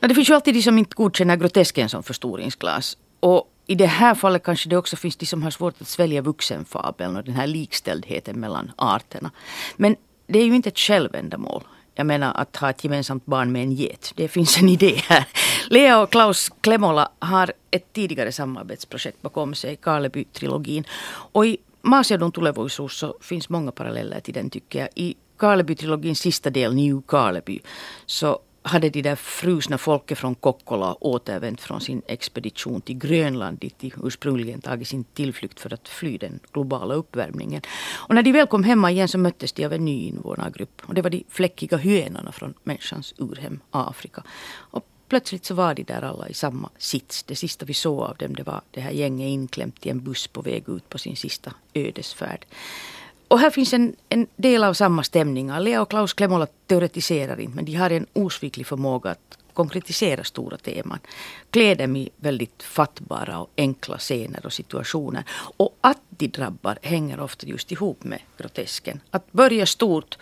Ja, 0.00 0.08
det 0.08 0.14
finns 0.14 0.30
ju 0.30 0.34
alltid 0.34 0.54
de 0.54 0.62
som 0.62 0.78
inte 0.78 0.94
godkänner 0.94 1.36
grotesken 1.36 1.88
som 1.88 2.02
förstoringsglas. 2.02 2.96
Och 3.20 3.51
i 3.66 3.74
det 3.74 3.86
här 3.86 4.14
fallet 4.14 4.42
kanske 4.42 4.68
det 4.68 4.76
också 4.76 4.96
finns 4.96 5.16
de 5.16 5.26
som 5.26 5.42
har 5.42 5.50
svårt 5.50 5.80
att 5.80 5.88
svälja 5.88 6.22
vuxenfabeln 6.22 7.16
och 7.16 7.24
den 7.24 7.34
här 7.34 7.46
likställdheten 7.46 8.40
mellan 8.40 8.72
arterna. 8.76 9.30
Men 9.76 9.96
det 10.26 10.38
är 10.38 10.44
ju 10.44 10.54
inte 10.54 10.68
ett 10.68 10.78
självändamål. 10.78 11.62
Jag 11.94 12.06
menar 12.06 12.34
att 12.34 12.56
ha 12.56 12.70
ett 12.70 12.84
gemensamt 12.84 13.26
barn 13.26 13.52
med 13.52 13.62
en 13.62 13.72
get. 13.72 14.12
Det 14.16 14.28
finns 14.28 14.58
en 14.58 14.68
idé 14.68 15.00
här. 15.08 15.24
Lea 15.70 16.00
och 16.00 16.10
Klaus 16.10 16.50
Klemola 16.60 17.08
har 17.18 17.52
ett 17.70 17.92
tidigare 17.92 18.32
samarbetsprojekt 18.32 19.22
bakom 19.22 19.54
sig, 19.54 19.76
Karleby-trilogin. 19.76 20.84
Och 21.32 21.46
i 21.46 21.58
Maaseudun 21.82 22.32
tulevaisuus 22.32 22.92
så 22.98 23.16
finns 23.20 23.48
många 23.48 23.72
paralleller 23.72 24.20
till 24.20 24.34
den 24.34 24.50
tycker 24.50 24.78
jag. 24.78 24.88
I 24.94 25.14
Karleby-trilogins 25.38 26.20
sista 26.20 26.50
del, 26.50 26.74
New 26.74 27.02
Karleby, 27.06 27.60
så 28.06 28.38
hade 28.62 28.90
de 28.90 29.02
där 29.02 29.16
frusna 29.16 29.78
folket 29.78 30.18
från 30.18 30.34
Kokkola 30.34 30.96
återvänt 31.00 31.60
från 31.60 31.80
sin 31.80 32.02
expedition 32.06 32.80
till 32.80 32.98
Grönland 32.98 33.58
dit 33.58 33.78
de 33.78 33.92
ursprungligen 34.04 34.60
tagit 34.60 34.88
sin 34.88 35.04
tillflykt 35.04 35.60
för 35.60 35.74
att 35.74 35.88
fly 35.88 36.18
den 36.18 36.40
globala 36.52 36.94
uppvärmningen. 36.94 37.62
Och 38.08 38.14
när 38.14 38.22
de 38.22 38.32
väl 38.32 38.46
kom 38.46 38.64
hemma 38.64 38.90
igen 38.90 39.08
så 39.08 39.18
möttes 39.18 39.52
de 39.52 39.64
av 39.64 39.72
en 39.72 39.84
ny 39.84 40.08
invånargrupp. 40.08 40.82
Och 40.86 40.94
det 40.94 41.02
var 41.02 41.10
de 41.10 41.24
fläckiga 41.28 41.76
hyenorna 41.76 42.32
från 42.32 42.54
människans 42.62 43.14
urhem 43.18 43.60
Afrika. 43.70 44.22
Och 44.54 44.86
plötsligt 45.08 45.44
så 45.44 45.54
var 45.54 45.74
de 45.74 45.82
där 45.82 46.02
alla 46.02 46.28
i 46.28 46.34
samma 46.34 46.70
sits. 46.78 47.22
Det 47.22 47.36
sista 47.36 47.64
vi 47.64 47.74
såg 47.74 48.00
av 48.00 48.16
dem 48.16 48.34
det 48.34 48.42
var 48.42 48.60
det 48.70 48.80
här 48.80 48.90
gänget 48.90 49.28
inklämt 49.28 49.86
i 49.86 49.90
en 49.90 50.04
buss 50.04 50.26
på 50.26 50.42
väg 50.42 50.68
ut 50.68 50.88
på 50.88 50.98
sin 50.98 51.16
sista 51.16 51.52
ödesfärd. 51.74 52.46
Och 53.32 53.40
här 53.40 53.50
finns 53.50 53.72
en, 53.72 53.96
en 54.08 54.26
del 54.36 54.64
av 54.64 54.74
samma 54.74 55.02
stämningar. 55.02 55.60
Lea 55.60 55.82
och 55.82 55.90
Klaus 55.90 56.12
Klemola 56.12 56.46
teoretiserar 56.66 57.40
inte 57.40 57.56
men 57.56 57.64
de 57.64 57.74
har 57.74 57.90
en 57.90 58.06
osviklig 58.12 58.66
förmåga 58.66 59.10
att 59.10 59.38
konkretisera 59.52 60.24
stora 60.24 60.56
teman. 60.56 60.98
Klä 61.50 61.74
dem 61.74 61.96
i 61.96 62.10
väldigt 62.16 62.62
fattbara 62.62 63.38
och 63.38 63.50
enkla 63.56 63.98
scener 63.98 64.46
och 64.46 64.52
situationer. 64.52 65.24
Och 65.56 65.78
att 65.80 66.00
de 66.08 66.28
drabbar 66.28 66.78
hänger 66.82 67.20
ofta 67.20 67.46
just 67.46 67.72
ihop 67.72 68.04
med 68.04 68.20
grotesken. 68.38 69.00
Att 69.10 69.32
börja 69.32 69.66
stort 69.66 70.18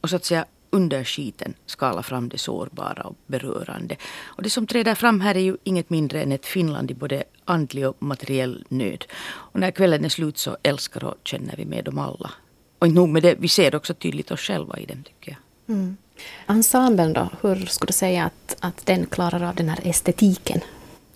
och 0.00 0.10
så 0.10 0.16
att 0.16 0.24
säga 0.24 0.44
under 0.70 1.04
skiten 1.04 1.54
skala 1.66 2.02
fram 2.02 2.28
det 2.28 2.38
sårbara 2.38 3.02
och 3.02 3.16
berörande. 3.26 3.96
Och 4.24 4.42
det 4.42 4.50
som 4.50 4.66
träder 4.66 4.94
fram 4.94 5.20
här 5.20 5.34
är 5.34 5.40
ju 5.40 5.56
inget 5.64 5.90
mindre 5.90 6.22
än 6.22 6.32
ett 6.32 6.46
Finland 6.46 6.90
i 6.90 6.94
både 6.94 7.24
andlig 7.44 7.88
och 7.88 8.02
materiell 8.02 8.64
nöd. 8.68 9.04
Och 9.26 9.60
när 9.60 9.70
kvällen 9.70 10.04
är 10.04 10.08
slut 10.08 10.38
så 10.38 10.56
älskar 10.62 11.04
och 11.04 11.14
känner 11.24 11.56
vi 11.56 11.64
med 11.64 11.84
dem 11.84 11.98
alla. 11.98 12.30
Och 12.78 12.86
inte 12.86 12.96
nog 12.96 13.08
med 13.08 13.22
det, 13.22 13.34
vi 13.38 13.48
ser 13.48 13.74
också 13.74 13.94
tydligt 13.94 14.30
oss 14.30 14.40
själva 14.40 14.78
i 14.78 14.86
dem 14.86 15.02
tycker 15.04 15.30
jag. 15.30 15.74
Mm. 15.76 15.96
Ensemblen 16.46 17.12
då, 17.12 17.28
hur 17.40 17.66
skulle 17.66 17.86
du 17.86 17.92
säga 17.92 18.24
att, 18.24 18.56
att 18.60 18.86
den 18.86 19.06
klarar 19.06 19.42
av 19.42 19.54
den 19.54 19.68
här 19.68 19.78
estetiken? 19.82 20.60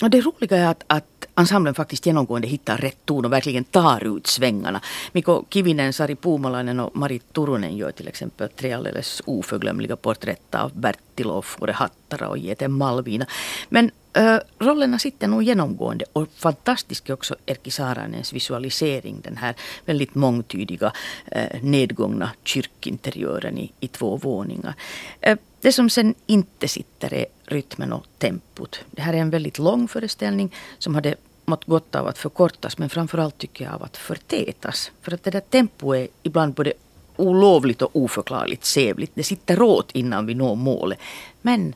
Och 0.02 0.10
det 0.10 0.20
roliga 0.20 0.56
är 0.56 0.66
att, 0.66 0.84
att 0.86 1.28
ensemblen 1.36 1.74
faktiskt 1.74 2.06
genomgående 2.06 2.48
hittar 2.48 2.76
rätt 2.76 3.06
ton 3.06 3.24
och 3.24 3.32
verkligen 3.32 3.64
tar 3.64 4.16
ut 4.16 4.26
svängarna. 4.26 4.80
Mikko 5.12 5.44
Kivinen, 5.50 5.92
Sari 5.92 6.16
Puumalainen 6.16 6.80
och 6.80 6.96
Marit 6.96 7.32
Turunen 7.32 7.76
gör 7.76 7.90
till 7.90 8.08
exempel 8.08 8.48
tre 8.48 8.72
alldeles 8.72 9.22
oförglömliga 9.24 9.96
porträtt 9.96 10.54
av 10.54 10.70
Bertil 10.74 11.40
Fore 11.42 11.72
Hattara 12.12 12.28
och 12.28 12.38
Jete 12.38 12.68
Malvina. 12.68 13.26
Men 13.68 13.90
äh, 14.12 14.38
rollerna 14.58 14.98
sitter 14.98 15.28
nog 15.28 15.42
genomgående 15.42 16.04
och 16.12 16.28
fantastisk 16.36 17.08
är 17.08 17.14
också 17.14 17.36
Erkki 17.46 17.70
Saaranens 17.70 18.32
visualisering. 18.32 19.20
Den 19.22 19.36
här 19.36 19.54
väldigt 19.84 20.14
mångtydiga 20.14 20.92
äh, 21.26 21.62
nedgångna 21.62 22.30
kyrkinteriören 22.44 23.58
i, 23.58 23.72
i 23.80 23.88
två 23.88 24.16
våningar. 24.16 24.74
Äh, 25.20 25.38
det 25.60 25.72
som 25.72 25.90
sen 25.90 26.14
inte 26.26 26.68
sitter 26.68 27.14
är 27.14 27.26
rytmen 27.46 27.92
och 27.92 28.06
tempot. 28.18 28.80
Det 28.90 29.02
här 29.02 29.14
är 29.14 29.18
en 29.18 29.30
väldigt 29.30 29.58
lång 29.58 29.88
föreställning 29.88 30.54
som 30.78 30.94
hade 30.94 31.14
mått 31.44 31.64
gott 31.64 31.94
av 31.94 32.06
att 32.06 32.18
förkortas 32.18 32.78
men 32.78 32.88
framförallt 32.88 33.38
tycker 33.38 33.64
jag 33.64 33.74
av 33.74 33.82
att 33.82 33.96
förtätas. 33.96 34.90
För 35.02 35.14
att 35.14 35.24
det 35.24 35.30
där 35.30 35.40
tempo 35.40 35.94
är 35.94 36.08
ibland 36.22 36.54
både 36.54 36.72
olovligt 37.16 37.82
och 37.82 37.90
oförklarligt 37.96 38.64
sävligt. 38.64 39.10
Det 39.14 39.22
sitter 39.22 39.62
åt 39.62 39.90
innan 39.92 40.26
vi 40.26 40.34
når 40.34 40.56
målet. 40.56 40.98
Men 41.42 41.74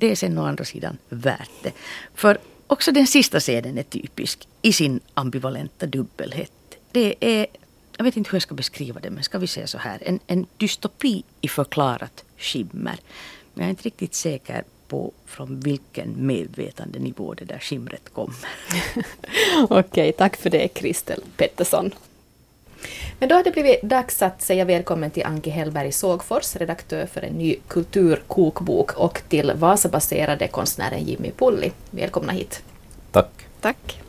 det 0.00 0.10
är 0.10 0.16
sen 0.16 0.38
å 0.38 0.44
andra 0.44 0.64
sidan 0.64 0.98
värt 1.08 1.50
det. 1.62 1.72
För 2.14 2.38
också 2.66 2.92
den 2.92 3.06
sista 3.06 3.40
scenen 3.40 3.78
är 3.78 3.82
typisk 3.82 4.48
i 4.62 4.72
sin 4.72 5.00
ambivalenta 5.14 5.86
dubbelhet. 5.86 6.52
Det 6.92 7.14
är, 7.20 7.46
jag 7.96 8.04
vet 8.04 8.16
inte 8.16 8.30
hur 8.30 8.36
jag 8.36 8.42
ska 8.42 8.54
beskriva 8.54 9.00
det 9.00 9.10
men 9.10 9.24
ska 9.24 9.38
vi 9.38 9.46
säga 9.46 9.66
så 9.66 9.78
här, 9.78 10.02
en, 10.06 10.20
en 10.26 10.46
dystopi 10.56 11.22
i 11.40 11.48
förklarat 11.48 12.24
skimmer. 12.36 12.98
Men 13.54 13.62
jag 13.62 13.64
är 13.64 13.70
inte 13.70 13.82
riktigt 13.82 14.14
säker 14.14 14.64
på 14.88 15.12
från 15.26 15.60
vilken 15.60 16.26
medvetandenivå 16.26 17.34
det 17.34 17.44
där 17.44 17.58
skimret 17.58 18.14
kommer. 18.14 18.36
Okej, 19.68 20.12
tack 20.12 20.36
för 20.36 20.50
det 20.50 20.68
Kristel 20.68 21.22
Pettersson. 21.36 21.90
Men 23.20 23.28
då 23.28 23.34
har 23.34 23.44
det 23.44 23.50
blivit 23.50 23.82
dags 23.82 24.22
att 24.22 24.42
säga 24.42 24.64
välkommen 24.64 25.10
till 25.10 25.26
Anki 25.26 25.50
Hellberg 25.50 25.92
Sågfors, 25.92 26.56
redaktör 26.56 27.06
för 27.06 27.22
en 27.22 27.32
ny 27.32 27.56
kulturkokbok 27.68 28.92
och 28.96 29.22
till 29.28 29.52
Vasabaserade 29.54 30.48
konstnären 30.48 31.04
Jimmy 31.04 31.30
Pulli. 31.30 31.72
Välkomna 31.90 32.32
hit. 32.32 32.62
Tack. 33.12 33.30
Tack. 33.60 34.00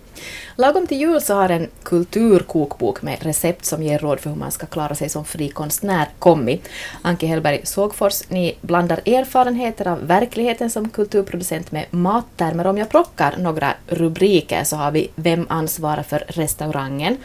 Lagom 0.55 0.87
till 0.87 1.01
jul 1.01 1.21
så 1.21 1.33
har 1.33 1.49
en 1.49 1.67
kulturkokbok 1.83 3.01
med 3.01 3.23
recept 3.23 3.65
som 3.65 3.83
ger 3.83 3.99
råd 3.99 4.19
för 4.19 4.29
hur 4.29 4.37
man 4.37 4.51
ska 4.51 4.65
klara 4.65 4.95
sig 4.95 5.09
som 5.09 5.25
fri 5.25 5.49
konstnär 5.49 6.07
kommit. 6.19 6.69
Anke 7.01 7.27
Hellberg 7.27 7.61
Sågfors, 7.63 8.29
ni 8.29 8.57
blandar 8.61 8.99
erfarenheter 9.05 9.87
av 9.87 10.07
verkligheten 10.07 10.69
som 10.69 10.89
kulturproducent 10.89 11.71
med 11.71 11.85
mattermer. 11.89 12.67
Om 12.67 12.77
jag 12.77 12.89
plockar 12.89 13.37
några 13.37 13.73
rubriker 13.87 14.63
så 14.63 14.75
har 14.75 14.91
vi 14.91 15.09
Vem 15.15 15.45
ansvarar 15.49 16.03
för 16.03 16.23
restaurangen? 16.27 17.17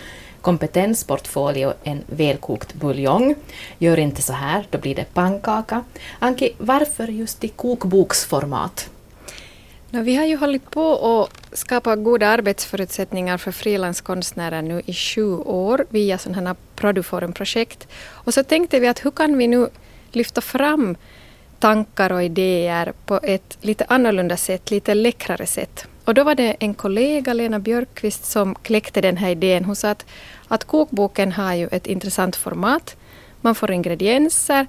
Kompetensportfolio 0.47 1.73
en 1.85 2.03
välkokt 2.07 2.75
buljong. 2.75 3.35
Gör 3.79 3.99
inte 3.99 4.23
så 4.23 4.33
här, 4.33 4.67
då 4.71 4.79
blir 4.79 4.95
det 4.95 5.15
pannkaka. 5.15 5.85
Anki, 6.19 6.53
varför 6.59 7.09
just 7.09 7.45
i 7.45 7.49
kokboksformat? 7.49 8.91
No, 9.91 10.03
vi 10.03 10.17
har 10.17 10.25
ju 10.25 10.37
hållit 10.37 10.71
på 10.71 10.83
och 10.83 11.29
skapat 11.53 12.05
goda 12.05 12.29
arbetsförutsättningar 12.29 13.39
för 13.39 13.53
frilanskonstnärer 13.53 14.63
nu 14.63 14.83
i 14.87 14.95
sju 14.95 15.37
år 15.37 15.87
via 15.91 16.19
sådana 16.19 16.49
här 16.49 16.57
Produforum-projekt. 16.77 17.89
Och 18.09 18.35
så 18.35 18.43
tänkte 18.45 18.81
vi 18.81 18.89
att 18.89 19.05
hur 19.05 19.11
kan 19.11 19.39
vi 19.39 19.47
nu 19.47 19.69
lyfta 20.13 20.41
fram 20.41 20.97
tankar 21.59 22.13
och 22.13 22.23
idéer 22.23 22.93
på 23.07 23.21
ett 23.23 23.59
lite 23.61 23.85
annorlunda 23.89 24.37
sätt, 24.37 24.71
lite 24.71 24.95
läckrare 24.95 25.47
sätt. 25.47 25.87
Och 26.07 26.15
då 26.15 26.25
var 26.25 26.35
det 26.35 26.57
en 26.61 26.75
kollega, 26.75 27.33
Lena 27.33 27.59
Björkqvist, 27.59 28.25
som 28.25 28.55
kläckte 28.55 29.01
den 29.01 29.17
här 29.17 29.31
idén. 29.31 29.65
Hon 29.65 29.77
sa 29.77 29.91
att, 29.91 30.07
att 30.49 30.65
kokboken 30.65 31.33
har 31.33 31.55
ju 31.55 31.69
ett 31.71 31.87
intressant 31.87 32.37
format. 32.37 32.97
Man 33.41 33.55
får 33.55 33.71
ingredienser, 33.71 34.67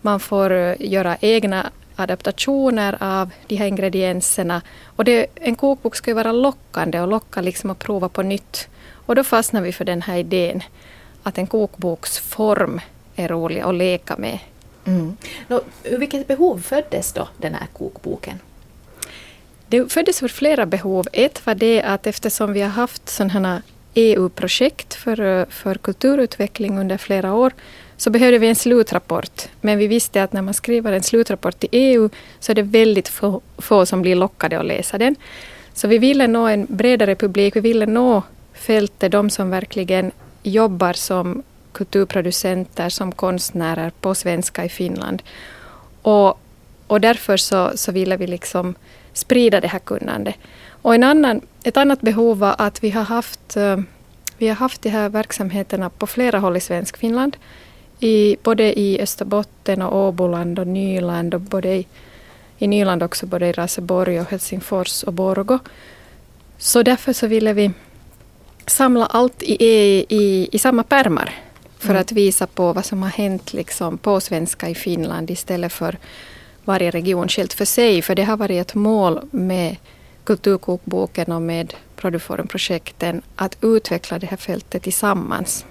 man 0.00 0.20
får 0.20 0.52
eh, 0.52 0.74
göra 0.78 1.16
egna 1.20 1.70
adaptationer 1.96 2.96
av 3.00 3.30
de 3.46 3.56
här 3.56 3.66
ingredienserna. 3.66 4.62
Och 4.96 5.04
det, 5.04 5.26
en 5.34 5.54
kokbok 5.54 5.96
ska 5.96 6.10
ju 6.10 6.14
vara 6.14 6.32
lockande 6.32 7.00
och 7.00 7.08
locka 7.08 7.40
liksom 7.40 7.70
att 7.70 7.78
prova 7.78 8.08
på 8.08 8.22
nytt. 8.22 8.68
Och 9.06 9.14
då 9.14 9.24
fastnar 9.24 9.60
vi 9.60 9.72
för 9.72 9.84
den 9.84 10.02
här 10.02 10.16
idén 10.16 10.62
att 11.22 11.38
en 11.38 11.46
kokboksform 11.46 12.80
är 13.16 13.28
rolig 13.28 13.60
att 13.60 13.74
leka 13.74 14.16
med. 14.16 14.38
Mm. 14.84 15.16
Nå, 15.48 15.60
vilket 15.82 16.28
behov 16.28 16.60
föddes 16.60 17.12
då 17.12 17.28
den 17.36 17.54
här 17.54 17.66
kokboken? 17.72 18.38
Det 19.66 19.92
föddes 19.92 20.18
för 20.18 20.28
flera 20.28 20.66
behov. 20.66 21.08
Ett 21.12 21.46
var 21.46 21.54
det 21.54 21.82
att 21.82 22.06
eftersom 22.06 22.52
vi 22.52 22.60
har 22.60 22.68
haft 22.68 23.08
sådana 23.08 23.62
EU-projekt 23.98 24.94
för, 24.94 25.20
eh, 25.20 25.46
för 25.48 25.74
kulturutveckling 25.74 26.78
under 26.78 26.96
flera 26.96 27.34
år 27.34 27.52
så 27.96 28.10
behövde 28.10 28.38
vi 28.38 28.48
en 28.48 28.56
slutrapport. 28.56 29.48
Men 29.60 29.78
vi 29.78 29.86
visste 29.86 30.22
att 30.22 30.32
när 30.32 30.42
man 30.42 30.54
skriver 30.54 30.92
en 30.92 31.02
slutrapport 31.02 31.58
till 31.58 31.68
EU 31.72 32.10
så 32.40 32.52
är 32.52 32.54
det 32.54 32.62
väldigt 32.62 33.08
få, 33.08 33.40
få 33.58 33.86
som 33.86 34.02
blir 34.02 34.14
lockade 34.14 34.58
att 34.58 34.66
läsa 34.66 34.98
den. 34.98 35.16
Så 35.72 35.88
vi 35.88 35.98
ville 35.98 36.26
nå 36.26 36.46
en 36.46 36.66
bredare 36.70 37.14
publik. 37.14 37.56
Vi 37.56 37.60
ville 37.60 37.86
nå 37.86 38.22
fältet, 38.52 39.12
de 39.12 39.30
som 39.30 39.50
verkligen 39.50 40.12
jobbar 40.42 40.92
som 40.92 41.42
kulturproducenter, 41.72 42.88
som 42.88 43.12
konstnärer 43.12 43.92
på 44.00 44.14
svenska 44.14 44.64
i 44.64 44.68
Finland. 44.68 45.22
Och, 46.02 46.40
och 46.86 47.00
därför 47.00 47.36
så, 47.36 47.70
så 47.74 47.92
ville 47.92 48.16
vi 48.16 48.26
liksom 48.26 48.74
sprida 49.12 49.60
det 49.60 49.68
här 49.68 49.78
kunnandet. 49.78 50.34
Och 50.82 50.94
en 50.94 51.04
annan, 51.04 51.40
ett 51.62 51.76
annat 51.76 52.00
behov 52.00 52.38
var 52.38 52.54
att 52.58 52.84
vi 52.84 52.90
har 52.90 53.02
haft, 53.02 53.56
eh, 53.56 53.76
vi 54.38 54.48
har 54.48 54.54
haft 54.54 54.82
de 54.82 54.90
här 54.90 55.08
verksamheterna 55.08 55.90
på 55.90 56.06
flera 56.06 56.38
håll 56.38 56.56
i 56.56 56.60
svensk 56.60 56.96
Finland 56.96 57.36
i, 58.00 58.36
både 58.42 58.78
i 58.78 59.00
Österbotten 59.00 59.82
och 59.82 60.08
Åboland 60.08 60.58
och 60.58 60.66
Nyland 60.66 61.34
och 61.34 61.40
både 61.40 61.74
i, 61.74 61.86
i 62.58 62.66
Nyland 62.66 63.02
också 63.02 63.26
både 63.26 63.46
i 63.46 63.52
Raseborg 63.52 64.20
och 64.20 64.30
Helsingfors 64.30 65.02
och 65.02 65.12
Borgo. 65.12 65.58
Så 66.58 66.82
därför 66.82 67.12
så 67.12 67.26
ville 67.26 67.52
vi 67.52 67.70
samla 68.66 69.06
allt 69.06 69.42
i, 69.42 69.64
i, 70.08 70.48
i 70.52 70.58
samma 70.58 70.82
pärmar 70.82 71.34
för 71.78 71.90
mm. 71.90 72.00
att 72.00 72.12
visa 72.12 72.46
på 72.46 72.72
vad 72.72 72.84
som 72.84 73.02
har 73.02 73.10
hänt 73.10 73.52
liksom 73.52 73.98
på 73.98 74.20
svenska 74.20 74.68
i 74.68 74.74
Finland 74.74 75.30
istället 75.30 75.72
för 75.72 75.98
varje 76.64 76.90
region 76.90 77.28
skilt 77.28 77.52
för 77.52 77.64
sig. 77.64 78.02
För 78.02 78.14
det 78.14 78.24
har 78.24 78.36
varit 78.36 78.60
ett 78.60 78.74
mål 78.74 79.20
med 79.30 79.76
Kulturkokboken 80.28 81.32
och 81.32 81.42
med 81.42 81.74
Produforum-projekten 81.96 83.22
att 83.36 83.56
utveckla 83.60 84.18
det 84.18 84.26
här 84.26 84.36
fältet 84.36 84.82
tillsammans. 84.82 85.64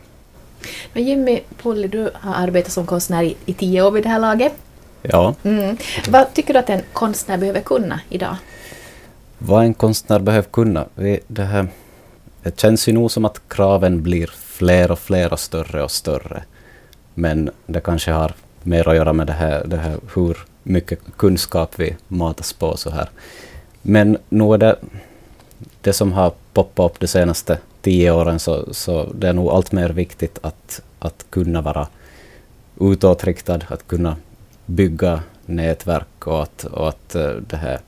Men 0.94 1.04
Jimmy 1.04 1.42
Polly, 1.62 1.88
du 1.88 2.12
har 2.14 2.34
arbetat 2.34 2.72
som 2.72 2.86
konstnär 2.86 3.24
i, 3.24 3.36
i 3.46 3.54
tio 3.54 3.82
år 3.82 3.92
vid 3.92 4.04
det 4.04 4.10
här 4.10 4.20
laget. 4.20 4.54
Ja. 5.02 5.36
Mm. 5.44 5.78
Vad 6.10 6.34
tycker 6.34 6.54
du 6.54 6.60
att 6.60 6.70
en 6.70 6.82
konstnär 6.94 7.38
behöver 7.38 7.62
kunna 7.62 8.00
idag? 8.10 8.36
Vad 9.38 9.64
en 9.64 9.74
konstnär 9.74 10.20
behöver 10.20 10.50
kunna? 10.50 10.86
Det, 11.28 11.44
här, 11.44 11.68
det 12.44 12.60
känns 12.60 12.88
ju 12.88 12.94
nog 12.94 13.12
som 13.12 13.26
att 13.26 13.42
kraven 13.48 14.04
blir 14.04 14.28
fler 14.28 14.92
och 14.92 15.00
fler 15.00 15.34
och 15.34 15.40
större 15.40 15.84
och 15.84 15.92
större. 15.92 16.44
Men 17.14 17.50
det 17.66 17.80
kanske 17.80 18.12
har 18.12 18.34
mer 18.64 18.90
att 18.90 18.96
göra 18.96 19.14
med 19.14 19.28
det 19.28 19.34
här, 19.34 19.64
det 19.66 19.78
här 19.78 19.98
hur 20.16 20.38
mycket 20.64 21.00
kunskap 21.18 21.74
vi 21.76 21.96
matas 22.08 22.54
på 22.54 22.78
så 22.78 22.90
här. 22.90 23.10
Men 23.82 24.18
nog 24.30 24.54
är 24.54 24.58
det 24.58 24.76
det 25.82 25.94
som 25.94 26.14
har 26.14 26.34
poppat 26.54 26.92
upp 26.92 27.00
de 27.00 27.08
senaste 27.08 27.58
tio 27.82 28.12
åren 28.12 28.40
så, 28.40 28.74
så 28.74 29.04
det 29.14 29.28
är 29.28 29.34
nog 29.34 29.50
allt 29.50 29.72
mer 29.72 29.90
viktigt 29.90 30.40
att, 30.42 30.82
att 31.00 31.26
kunna 31.30 31.62
vara 31.62 31.88
utåtriktad, 32.80 33.60
att 33.68 33.88
kunna 33.88 34.16
bygga 34.66 35.24
nätverk 35.46 36.28
och 36.28 36.44
att, 36.44 36.64
och 36.64 36.90
att 36.90 37.16
eh, 37.16 37.30
det 37.30 37.58
här, 37.58 37.80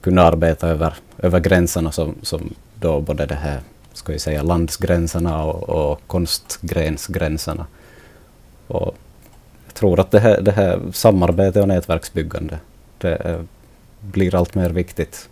kunna 0.00 0.22
arbeta 0.22 0.68
över, 0.68 0.94
över 1.18 1.40
gränserna 1.40 1.92
som, 1.92 2.14
som 2.22 2.54
då 2.74 3.00
både 3.00 3.26
det 3.26 3.34
här, 3.34 3.60
ska 3.92 4.12
vi 4.12 4.18
säga, 4.18 4.42
landsgränserna 4.42 5.44
och, 5.44 5.68
och 5.68 6.00
konstgrensgränserna. 6.06 7.66
Och 8.66 8.96
jag 9.66 9.74
tror 9.74 10.00
att 10.00 10.10
det 10.10 10.20
här, 10.20 10.40
det 10.40 10.52
här 10.52 10.80
samarbete 10.92 11.60
och 11.60 11.68
nätverksbyggande, 11.68 12.58
det 12.98 13.44
blir 14.02 14.34
allt 14.34 14.54
mer 14.54 14.70
viktigt 14.70 15.28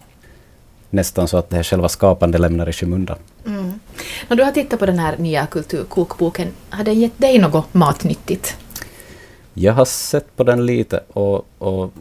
nästan 0.91 1.29
så 1.29 1.37
att 1.37 1.51
det 1.51 1.57
här 1.57 1.63
själva 1.63 1.89
skapande 1.89 2.39
lämnar 2.39 2.69
i 2.69 2.73
skymundan. 2.73 3.19
Mm. 3.47 3.81
När 4.29 4.37
du 4.37 4.45
har 4.45 4.53
tittat 4.53 4.79
på 4.79 4.87
den 4.87 4.99
här 4.99 5.17
nya 5.19 5.47
kulturkokboken, 5.47 6.49
har 6.71 6.85
den 6.85 7.01
gett 7.01 7.19
dig 7.19 7.39
något 7.39 7.75
matnyttigt? 7.75 8.57
Jag 9.55 9.73
har 9.73 9.85
sett 9.85 10.37
på 10.37 10.45
den 10.45 10.67
lite 10.67 11.01
och, 11.13 11.47
och 11.59 11.93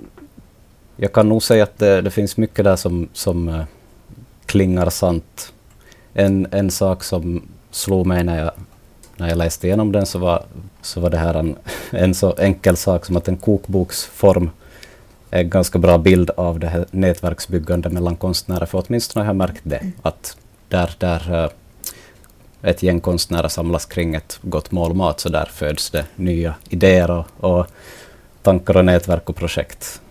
jag 0.96 1.14
kan 1.14 1.30
nog 1.30 1.44
säga 1.44 1.64
att 1.64 1.78
det, 1.78 2.02
det 2.02 2.12
finns 2.12 2.38
mycket 2.38 2.66
där 2.66 2.76
som, 2.76 3.10
som 3.14 3.50
uh, 3.50 3.64
klingar 4.46 4.90
sant. 4.90 5.54
En, 6.14 6.48
en 6.52 6.72
sak 6.72 7.04
som 7.04 7.48
slog 7.72 8.06
mig 8.06 8.24
när 8.24 8.40
jag, 8.40 8.52
när 9.18 9.30
jag 9.30 9.38
läste 9.38 9.68
igenom 9.68 9.92
den 9.92 10.06
så 10.06 10.20
var, 10.20 10.44
så 10.82 11.00
var 11.00 11.10
det 11.10 11.18
här 11.18 11.34
en, 11.34 11.56
en 11.92 12.16
så 12.16 12.36
enkel 12.38 12.78
sak 12.78 13.06
som 13.06 13.18
att 13.18 13.28
en 13.28 13.38
kokboksform 13.38 14.50
en 15.30 15.50
ganska 15.50 15.80
bra 15.80 15.98
bild 15.98 16.30
av 16.30 16.60
det 16.60 16.68
här 16.68 16.86
nätverksbyggande 16.92 17.90
mellan 17.90 18.16
konstnärer, 18.16 18.66
för 18.66 18.84
åtminstone 18.88 19.26
har 19.26 19.30
jag 19.30 19.36
märkt 19.36 19.62
det, 19.64 19.78
mm. 19.78 19.94
att 20.02 20.38
där, 20.68 20.92
där 20.98 21.44
uh, 21.44 21.50
ett 22.62 22.84
gäng 22.84 23.00
konstnärer 23.00 23.48
samlas 23.48 23.86
kring 23.86 24.16
ett 24.16 24.40
gott 24.42 24.72
mål 24.72 24.94
mat, 24.94 25.20
så 25.20 25.30
där 25.30 25.46
föds 25.46 25.90
det 25.90 26.06
nya 26.16 26.56
idéer 26.70 27.12
och, 27.12 27.26
och 27.38 27.68
tankar 28.42 28.78
och 28.78 28.86
nätverk 28.86 29.30
och 29.30 29.36
projekt. 29.36 30.02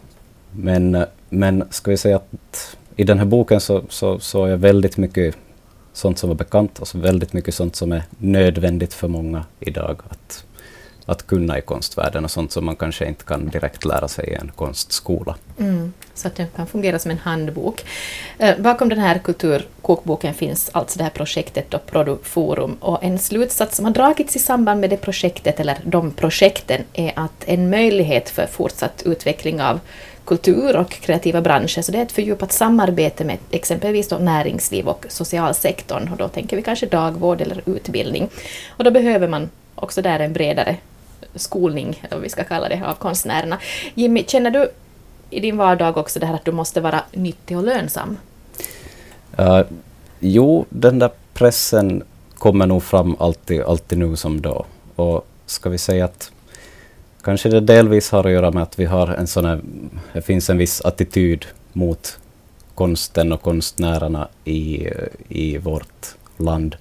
Men, 0.52 1.04
men 1.28 1.64
ska 1.70 1.90
vi 1.90 1.96
säga 1.96 2.16
att 2.16 2.76
i 2.96 3.04
den 3.04 3.18
här 3.18 3.24
boken 3.24 3.60
så, 3.60 3.82
så, 3.88 4.18
så 4.18 4.44
är 4.44 4.56
väldigt 4.56 4.96
mycket 4.96 5.36
sånt 5.92 6.18
som 6.18 6.28
var 6.28 6.36
bekant 6.36 6.78
och 6.78 6.88
så 6.88 6.98
väldigt 6.98 7.32
mycket 7.32 7.54
sånt 7.54 7.76
som 7.76 7.92
är 7.92 8.02
nödvändigt 8.18 8.94
för 8.94 9.08
många 9.08 9.44
idag 9.60 10.00
att, 10.08 10.44
att 11.08 11.26
kunna 11.26 11.58
i 11.58 11.60
konstvärlden 11.60 12.24
och 12.24 12.30
sånt 12.30 12.52
som 12.52 12.64
man 12.64 12.76
kanske 12.76 13.08
inte 13.08 13.24
kan 13.24 13.48
direkt 13.48 13.84
lära 13.84 14.08
sig 14.08 14.28
i 14.28 14.34
en 14.34 14.52
konstskola. 14.56 15.36
Mm, 15.58 15.92
så 16.14 16.28
att 16.28 16.36
den 16.36 16.46
kan 16.56 16.66
fungera 16.66 16.98
som 16.98 17.10
en 17.10 17.18
handbok. 17.18 17.84
Eh, 18.38 18.58
bakom 18.58 18.88
den 18.88 18.98
här 18.98 19.18
kulturkokboken 19.18 20.34
finns 20.34 20.70
alltså 20.72 20.98
det 20.98 21.04
här 21.04 21.10
projektet 21.10 21.70
då, 21.70 21.78
Produforum 21.78 22.76
och 22.80 23.04
en 23.04 23.18
slutsats 23.18 23.76
som 23.76 23.84
har 23.84 23.92
dragits 23.92 24.36
i 24.36 24.38
samband 24.38 24.80
med 24.80 24.90
det 24.90 24.96
projektet 24.96 25.60
eller 25.60 25.78
de 25.84 26.10
projekten 26.10 26.82
är 26.92 27.12
att 27.16 27.44
en 27.44 27.70
möjlighet 27.70 28.30
för 28.30 28.46
fortsatt 28.46 29.02
utveckling 29.06 29.62
av 29.62 29.80
kultur 30.24 30.76
och 30.76 30.90
kreativa 30.90 31.40
branscher, 31.40 31.82
så 31.82 31.92
det 31.92 31.98
är 31.98 32.02
ett 32.02 32.12
fördjupat 32.12 32.52
samarbete 32.52 33.24
med 33.24 33.38
exempelvis 33.50 34.08
då 34.08 34.18
näringsliv 34.18 34.88
och 34.88 35.06
socialsektorn, 35.08 36.08
och 36.12 36.16
då 36.16 36.28
tänker 36.28 36.56
vi 36.56 36.62
kanske 36.62 36.86
dagvård 36.86 37.40
eller 37.40 37.62
utbildning. 37.66 38.28
Och 38.68 38.84
då 38.84 38.90
behöver 38.90 39.28
man 39.28 39.50
också 39.74 40.02
där 40.02 40.20
en 40.20 40.32
bredare 40.32 40.76
skolning, 41.34 42.00
eller 42.02 42.16
vad 42.16 42.22
vi 42.22 42.28
ska 42.28 42.44
kalla 42.44 42.68
det, 42.68 42.82
av 42.86 42.94
konstnärerna. 42.94 43.58
Jimmy, 43.94 44.24
känner 44.26 44.50
du 44.50 44.70
i 45.30 45.40
din 45.40 45.56
vardag 45.56 45.96
också 45.96 46.20
det 46.20 46.26
här 46.26 46.34
att 46.34 46.44
du 46.44 46.52
måste 46.52 46.80
vara 46.80 47.02
nyttig 47.12 47.56
och 47.56 47.64
lönsam? 47.64 48.16
Uh, 49.38 49.60
jo, 50.18 50.66
den 50.68 50.98
där 50.98 51.10
pressen 51.34 52.02
kommer 52.38 52.66
nog 52.66 52.82
fram 52.82 53.16
alltid, 53.18 53.62
alltid 53.62 53.98
nu 53.98 54.16
som 54.16 54.40
då. 54.40 54.66
Och 54.96 55.26
ska 55.46 55.70
vi 55.70 55.78
säga 55.78 56.04
att 56.04 56.30
Kanske 57.22 57.48
det 57.48 57.60
delvis 57.60 58.10
har 58.10 58.24
att 58.24 58.32
göra 58.32 58.50
med 58.50 58.62
att 58.62 58.78
vi 58.78 58.84
har 58.84 59.08
en 59.08 59.26
sån 59.26 59.44
här, 59.44 59.60
det 60.12 60.22
finns 60.22 60.50
en 60.50 60.58
viss 60.58 60.80
attityd 60.80 61.44
mot 61.72 62.18
konsten 62.74 63.32
och 63.32 63.42
konstnärerna 63.42 64.28
i, 64.44 64.88
i 65.28 65.58
vårt 65.58 66.16
land 66.36 66.76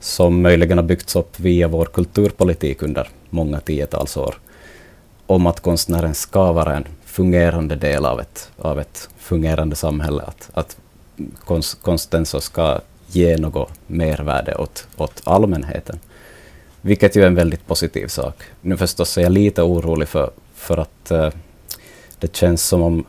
som 0.00 0.42
möjligen 0.42 0.78
har 0.78 0.84
byggts 0.84 1.16
upp 1.16 1.40
via 1.40 1.68
vår 1.68 1.84
kulturpolitik 1.84 2.82
under 2.82 3.08
många 3.30 3.60
tiotals 3.60 4.16
år. 4.16 4.34
Om 5.26 5.46
att 5.46 5.60
konstnären 5.60 6.14
ska 6.14 6.52
vara 6.52 6.76
en 6.76 6.86
fungerande 7.04 7.76
del 7.76 8.04
av 8.04 8.20
ett, 8.20 8.50
av 8.58 8.80
ett 8.80 9.08
fungerande 9.18 9.76
samhälle. 9.76 10.22
Att, 10.22 10.50
att 10.54 10.76
konst, 11.44 11.82
konsten 11.82 12.26
så 12.26 12.40
ska 12.40 12.80
ge 13.06 13.36
något 13.36 13.70
mervärde 13.86 14.54
åt, 14.54 14.86
åt 14.96 15.22
allmänheten. 15.24 15.98
Vilket 16.80 17.16
ju 17.16 17.22
är 17.22 17.26
en 17.26 17.34
väldigt 17.34 17.66
positiv 17.66 18.06
sak. 18.06 18.42
Nu 18.60 18.76
förstås 18.76 19.18
är 19.18 19.22
jag 19.22 19.32
lite 19.32 19.62
orolig 19.62 20.08
för, 20.08 20.30
för 20.54 20.76
att 20.76 21.12
uh, 21.12 21.28
det 22.18 22.36
känns 22.36 22.66
som 22.66 22.82
om 22.82 23.04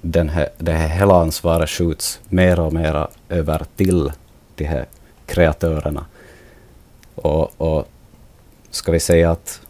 den 0.00 0.28
här, 0.28 0.48
det 0.58 0.72
här 0.72 0.88
hela 0.88 1.14
ansvaret 1.14 1.70
skjuts 1.70 2.20
mer 2.28 2.60
och 2.60 2.72
mer 2.72 3.06
över 3.28 3.62
till 3.76 4.12
de 4.54 4.64
här 4.64 4.86
kreatörerna. 5.26 6.06
Och, 7.14 7.60
och 7.60 7.88
ska 8.70 8.92
vi 8.92 9.00
säga 9.00 9.30
att 9.30 9.60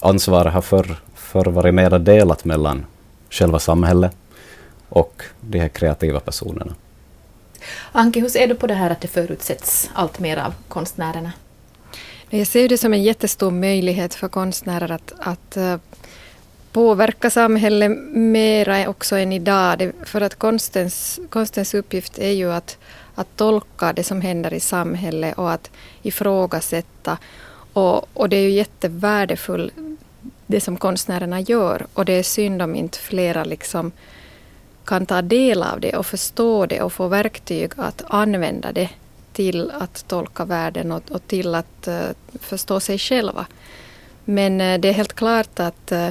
ansvaret 0.00 0.52
har 0.52 0.62
förr, 0.62 0.96
förr 1.14 1.44
varit 1.44 1.74
mer 1.74 1.90
delat 1.90 2.44
mellan 2.44 2.86
själva 3.30 3.58
samhället 3.58 4.16
och 4.88 5.22
de 5.40 5.58
här 5.58 5.68
kreativa 5.68 6.20
personerna. 6.20 6.74
Anke, 7.92 8.20
hur 8.20 8.28
ser 8.28 8.46
du 8.46 8.54
på 8.54 8.66
det 8.66 8.74
här 8.74 8.90
att 8.90 9.00
det 9.00 9.08
förutsätts 9.08 9.90
allt 9.94 10.18
mer 10.18 10.36
av 10.36 10.54
konstnärerna? 10.68 11.32
Jag 12.30 12.46
ser 12.46 12.68
det 12.68 12.78
som 12.78 12.92
en 12.92 13.02
jättestor 13.02 13.50
möjlighet 13.50 14.14
för 14.14 14.28
konstnärer 14.28 14.92
att, 14.92 15.12
att 15.18 15.56
eh, 15.56 15.76
påverka 16.72 17.30
samhället 17.30 17.90
mera 18.14 18.88
också 18.88 19.16
än 19.16 19.32
idag. 19.32 19.92
för 20.04 20.20
att 20.20 20.34
konstens, 20.34 21.20
konstens 21.28 21.74
uppgift 21.74 22.18
är 22.18 22.30
ju 22.30 22.52
att, 22.52 22.78
att 23.14 23.36
tolka 23.36 23.92
det 23.92 24.04
som 24.04 24.20
händer 24.20 24.54
i 24.54 24.60
samhället 24.60 25.38
och 25.38 25.52
att 25.52 25.70
ifrågasätta. 26.02 27.18
Och, 27.72 28.06
och 28.14 28.28
det 28.28 28.36
är 28.36 28.42
ju 28.42 28.50
jättevärdefullt 28.50 29.74
det 30.46 30.60
som 30.60 30.76
konstnärerna 30.76 31.40
gör 31.40 31.86
och 31.94 32.04
det 32.04 32.12
är 32.12 32.22
synd 32.22 32.62
om 32.62 32.74
inte 32.74 32.98
flera 32.98 33.44
liksom 33.44 33.92
kan 34.84 35.06
ta 35.06 35.22
del 35.22 35.62
av 35.62 35.80
det 35.80 35.96
och 35.96 36.06
förstå 36.06 36.66
det 36.66 36.82
och 36.82 36.92
få 36.92 37.08
verktyg 37.08 37.72
att 37.76 38.02
använda 38.08 38.72
det 38.72 38.90
till 39.32 39.70
att 39.70 40.08
tolka 40.08 40.44
världen 40.44 40.92
och, 40.92 41.10
och 41.10 41.26
till 41.26 41.54
att 41.54 41.88
uh, 41.88 42.10
förstå 42.40 42.80
sig 42.80 42.98
själva. 42.98 43.46
Men 44.24 44.60
uh, 44.60 44.80
det 44.80 44.88
är 44.88 44.92
helt 44.92 45.12
klart 45.12 45.60
att 45.60 45.92
uh, 45.92 46.08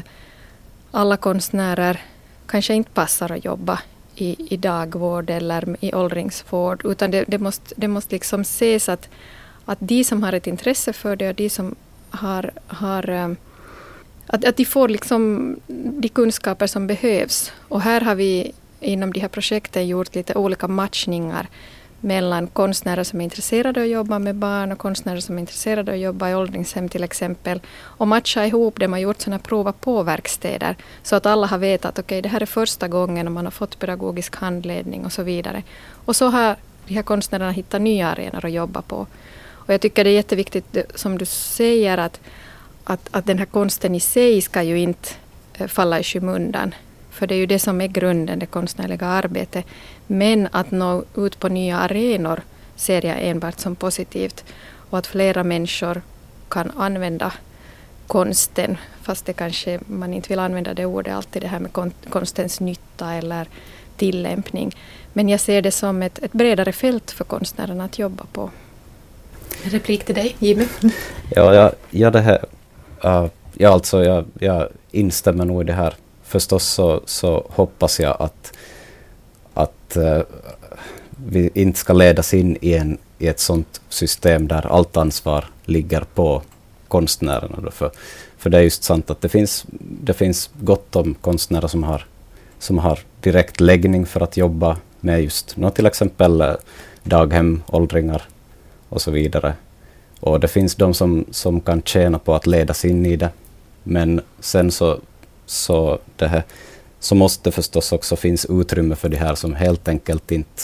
alla 0.92 1.18
konstnärer 1.18 2.02
kanske 2.46 2.74
inte 2.74 2.92
passar 2.92 3.32
att 3.32 3.46
jobba 3.46 3.80
i, 4.22 4.36
i 4.54 4.58
dagvård 4.58 5.30
eller 5.30 5.76
i 5.80 5.94
åldringsvård, 5.94 6.86
utan 6.86 7.12
det, 7.12 7.26
det, 7.28 7.38
måste, 7.38 7.74
det 7.78 7.88
måste 7.88 8.16
liksom 8.16 8.42
ses 8.42 8.90
att, 8.90 9.10
att 9.66 9.78
de 9.82 10.04
som 10.04 10.24
har 10.24 10.34
ett 10.34 10.48
intresse 10.48 10.94
för 10.94 11.16
det 11.16 11.30
och 11.30 11.36
de 11.36 11.50
som 11.50 11.76
har, 12.10 12.52
har 12.68 13.10
eh, 13.10 13.32
att, 14.28 14.46
att 14.46 14.58
de 14.58 14.66
får 14.66 14.90
liksom 14.90 15.56
de 16.02 16.10
kunskaper 16.10 16.68
som 16.68 16.88
behövs. 16.88 17.52
Och 17.68 17.82
här 17.82 18.02
har 18.02 18.16
vi 18.16 18.52
inom 18.80 19.14
de 19.14 19.20
här 19.20 19.28
projekten 19.28 19.88
gjort 19.88 20.16
lite 20.16 20.36
olika 20.36 20.68
matchningar 20.68 21.48
mellan 22.02 22.48
konstnärer 22.48 23.04
som 23.04 23.22
är 23.22 23.24
intresserade 23.24 23.80
av 23.80 23.84
att 23.84 23.92
jobba 23.92 24.20
med 24.20 24.36
barn 24.36 24.72
och 24.72 24.78
konstnärer 24.78 25.20
som 25.20 25.36
är 25.36 25.40
intresserade 25.40 25.92
av 25.92 25.96
att 25.96 26.02
jobba 26.02 26.30
i 26.30 26.36
åldringshem 26.36 26.90
till 26.90 27.04
exempel. 27.04 27.62
Och 27.80 28.08
matcha 28.08 28.46
ihop 28.46 28.80
det, 28.80 28.88
man 28.88 28.94
har 28.98 29.02
gjort 29.02 29.22
sådana 29.22 29.40
prova 29.40 29.72
på-verkstäder 29.72 30.76
så 31.04 31.16
att 31.16 31.26
alla 31.26 31.48
har 31.48 31.58
vetat 31.58 31.86
att 31.86 32.00
okej, 32.00 32.20
okay, 32.20 32.22
det 32.22 32.30
här 32.30 32.42
är 32.42 32.46
första 32.46 32.88
gången 32.88 33.28
och 33.28 33.34
man 33.34 33.46
har 33.46 33.52
fått 33.52 33.80
pedagogisk 33.80 34.36
handledning 34.36 35.06
och 35.06 35.14
så 35.14 35.24
vidare. 35.24 35.64
Och 36.06 36.16
så 36.16 36.28
har 36.28 36.56
de 36.88 36.94
här 36.94 37.04
konstnärerna 37.04 37.52
hittat 37.52 37.82
nya 37.82 38.08
arenor 38.08 38.46
att 38.46 38.52
jobba 38.52 38.82
på. 38.82 39.08
Och 39.72 39.74
jag 39.74 39.82
tycker 39.82 40.04
det 40.04 40.10
är 40.10 40.16
jätteviktigt 40.16 40.78
eh, 40.78 40.84
som 40.96 41.18
du 41.18 41.26
säger 41.26 41.98
att, 41.98 42.20
att, 42.84 43.10
att 43.12 43.26
den 43.26 43.38
här 43.38 43.46
konsten 43.46 43.96
i 43.96 44.00
sig 44.00 44.42
ska 44.42 44.64
ju 44.64 44.80
inte 44.80 45.10
eh, 45.54 45.68
falla 45.68 46.00
i 46.00 46.04
skymundan. 46.04 46.76
För 47.10 47.28
det 47.28 47.36
är 47.36 47.40
ju 47.40 47.46
det 47.46 47.60
som 47.60 47.82
är 47.82 47.88
grunden, 47.88 48.40
det 48.40 48.46
konstnärliga 48.46 49.06
arbetet. 49.06 49.66
Men 50.12 50.48
att 50.52 50.72
nå 50.72 51.04
ut 51.16 51.40
på 51.40 51.50
nya 51.50 51.78
arenor 51.78 52.42
ser 52.76 53.06
jag 53.06 53.18
enbart 53.20 53.60
som 53.60 53.76
positivt. 53.76 54.44
Och 54.90 54.98
att 54.98 55.08
flera 55.08 55.44
människor 55.44 56.02
kan 56.50 56.72
använda 56.78 57.34
konsten, 58.08 58.78
fast 59.02 59.26
det 59.26 59.34
kanske 59.34 59.80
man 59.86 60.14
inte 60.14 60.30
vill 60.30 60.40
använda 60.40 60.74
det 60.74 60.86
ordet 60.86 61.16
alltid, 61.16 61.42
det 61.42 61.48
här 61.48 61.60
med 61.60 61.92
konstens 62.10 62.60
nytta 62.60 63.14
eller 63.14 63.48
tillämpning. 63.98 64.76
Men 65.14 65.30
jag 65.30 65.40
ser 65.40 65.62
det 65.62 65.72
som 65.72 66.02
ett, 66.02 66.20
ett 66.20 66.34
bredare 66.34 66.72
fält 66.72 67.12
för 67.12 67.24
konstnärerna 67.24 67.84
att 67.84 68.00
jobba 68.00 68.24
på. 68.34 68.50
Replik 69.64 70.06
till 70.06 70.16
dig, 70.16 70.36
Jimmy. 70.40 70.68
ja, 71.30 71.54
ja, 71.54 71.72
ja, 71.90 72.12
det 72.12 72.22
här, 72.22 72.46
uh, 73.06 73.28
ja, 73.54 73.70
alltså, 73.70 74.04
jag, 74.04 74.26
jag 74.40 74.68
instämmer 74.92 75.46
nog 75.46 75.62
i 75.62 75.66
det 75.66 75.74
här 75.74 75.94
förstås 76.24 76.66
så, 76.68 77.02
så 77.06 77.48
hoppas 77.50 78.00
jag 78.00 78.16
att, 78.20 78.54
att 79.54 79.96
eh, 79.98 80.22
vi 81.28 81.50
inte 81.54 81.80
ska 81.80 81.94
ledas 81.94 82.34
in 82.34 82.58
i, 82.62 82.74
en, 82.74 82.98
i 83.20 83.28
ett 83.28 83.40
sånt 83.40 83.82
system 83.90 84.48
där 84.48 84.68
allt 84.68 84.98
ansvar 84.98 85.46
ligger 85.66 86.02
på 86.02 86.42
konstnärerna. 86.88 87.60
Då 87.64 87.72
för, 87.72 87.92
för 88.38 88.50
det 88.50 88.58
är 88.58 88.62
just 88.62 88.84
sant 88.84 89.10
att 89.10 89.22
det 89.22 89.30
finns, 89.30 89.66
det 89.80 90.14
finns 90.14 90.50
gott 90.62 90.96
om 90.96 91.14
konstnärer 91.14 91.68
som 91.68 91.84
har, 91.84 92.06
som 92.60 92.78
har 92.78 93.00
direkt 93.22 93.60
läggning 93.60 94.06
för 94.06 94.22
att 94.22 94.38
jobba 94.38 94.78
med 95.00 95.24
just 95.24 95.58
no, 95.58 95.70
till 95.70 95.86
exempel 95.86 96.42
eh, 96.42 96.54
daghem, 97.04 97.64
åldringar 97.68 98.24
och 98.90 99.02
så 99.02 99.12
vidare. 99.12 99.54
Och 100.20 100.40
det 100.40 100.48
finns 100.48 100.76
de 100.76 100.94
som, 100.94 101.26
som 101.32 101.62
kan 101.62 101.82
tjäna 101.82 102.20
på 102.20 102.36
att 102.36 102.48
ledas 102.48 102.86
in 102.86 103.06
i 103.06 103.16
det. 103.16 103.30
Men 103.84 104.22
sen 104.40 104.72
så 104.72 105.00
så, 105.52 106.00
det 106.16 106.28
här, 106.28 106.44
så 107.02 107.16
måste 107.16 107.50
det 107.50 107.52
förstås 107.52 107.92
också 107.92 108.16
finnas 108.16 108.46
utrymme 108.46 108.96
för 108.96 109.10
de 109.10 109.18
här 109.18 109.36
som 109.36 109.56
helt 109.56 109.88
enkelt 109.88 110.32
inte 110.32 110.62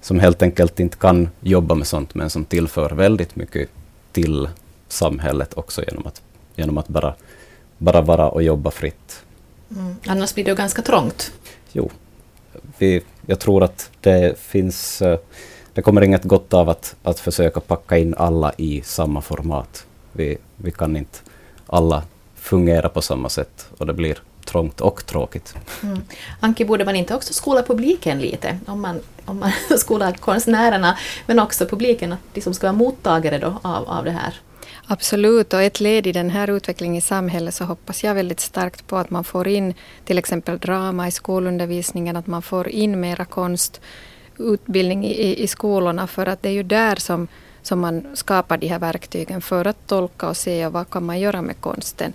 som 0.00 0.20
helt 0.20 0.42
enkelt 0.42 0.80
inte 0.80 0.96
kan 0.96 1.28
jobba 1.40 1.74
med 1.74 1.86
sånt, 1.86 2.14
men 2.14 2.30
som 2.30 2.44
tillför 2.44 2.90
väldigt 2.90 3.36
mycket 3.36 3.68
till 4.12 4.48
samhället 4.88 5.54
också 5.54 5.84
genom 5.84 6.06
att, 6.06 6.22
genom 6.56 6.78
att 6.78 6.88
bara, 6.88 7.14
bara 7.78 8.00
vara 8.00 8.28
och 8.28 8.42
jobba 8.42 8.70
fritt. 8.70 9.22
Mm. 9.70 9.96
Annars 10.06 10.34
blir 10.34 10.44
det 10.44 10.50
ju 10.50 10.56
ganska 10.56 10.82
trångt. 10.82 11.32
Jo. 11.72 11.90
Vi, 12.78 13.02
jag 13.26 13.40
tror 13.40 13.64
att 13.64 13.90
det 14.00 14.38
finns... 14.38 15.02
Eh, 15.02 15.18
det 15.72 15.82
kommer 15.82 16.02
inget 16.02 16.24
gott 16.24 16.54
av 16.54 16.68
att, 16.68 16.96
att 17.02 17.20
försöka 17.20 17.60
packa 17.60 17.98
in 17.98 18.14
alla 18.14 18.52
i 18.56 18.82
samma 18.84 19.20
format. 19.20 19.86
Vi, 20.12 20.38
vi 20.56 20.70
kan 20.70 20.96
inte 20.96 21.18
alla 21.66 22.02
fungera 22.34 22.88
på 22.88 23.02
samma 23.02 23.28
sätt 23.28 23.68
och 23.78 23.86
det 23.86 23.92
blir 23.92 24.18
trångt 24.48 24.80
och 24.80 25.06
tråkigt. 25.06 25.54
Mm. 25.82 26.00
Anki, 26.40 26.64
borde 26.64 26.84
man 26.84 26.96
inte 26.96 27.14
också 27.14 27.32
skola 27.32 27.62
publiken 27.62 28.20
lite? 28.20 28.58
Om 28.66 28.80
man, 28.80 29.00
om 29.24 29.38
man 29.38 29.52
skolar 29.78 30.12
konstnärerna, 30.12 30.98
men 31.26 31.38
också 31.38 31.66
publiken, 31.66 32.12
att 32.12 32.18
de 32.32 32.40
som 32.40 32.54
ska 32.54 32.66
vara 32.66 32.76
mottagare 32.76 33.38
då 33.38 33.60
av, 33.62 33.88
av 33.88 34.04
det 34.04 34.10
här? 34.10 34.34
Absolut, 34.90 35.54
och 35.54 35.62
ett 35.62 35.80
led 35.80 36.06
i 36.06 36.12
den 36.12 36.30
här 36.30 36.50
utvecklingen 36.50 36.96
i 36.96 37.00
samhället 37.00 37.54
så 37.54 37.64
hoppas 37.64 38.04
jag 38.04 38.14
väldigt 38.14 38.40
starkt 38.40 38.86
på 38.86 38.96
att 38.96 39.10
man 39.10 39.24
får 39.24 39.48
in 39.48 39.74
till 40.04 40.18
exempel 40.18 40.58
drama 40.58 41.08
i 41.08 41.10
skolundervisningen, 41.10 42.16
att 42.16 42.26
man 42.26 42.42
får 42.42 42.68
in 42.68 43.00
mera 43.00 43.24
konstutbildning 43.24 45.04
i, 45.06 45.42
i 45.42 45.46
skolorna 45.46 46.06
för 46.06 46.26
att 46.26 46.42
det 46.42 46.48
är 46.48 46.52
ju 46.52 46.62
där 46.62 46.96
som, 46.96 47.28
som 47.62 47.80
man 47.80 48.06
skapar 48.16 48.58
de 48.58 48.66
här 48.66 48.78
verktygen 48.78 49.40
för 49.40 49.66
att 49.66 49.86
tolka 49.86 50.28
och 50.28 50.36
se 50.36 50.66
och 50.66 50.72
vad 50.72 50.90
kan 50.90 51.04
man 51.04 51.20
göra 51.20 51.42
med 51.42 51.60
konsten. 51.60 52.12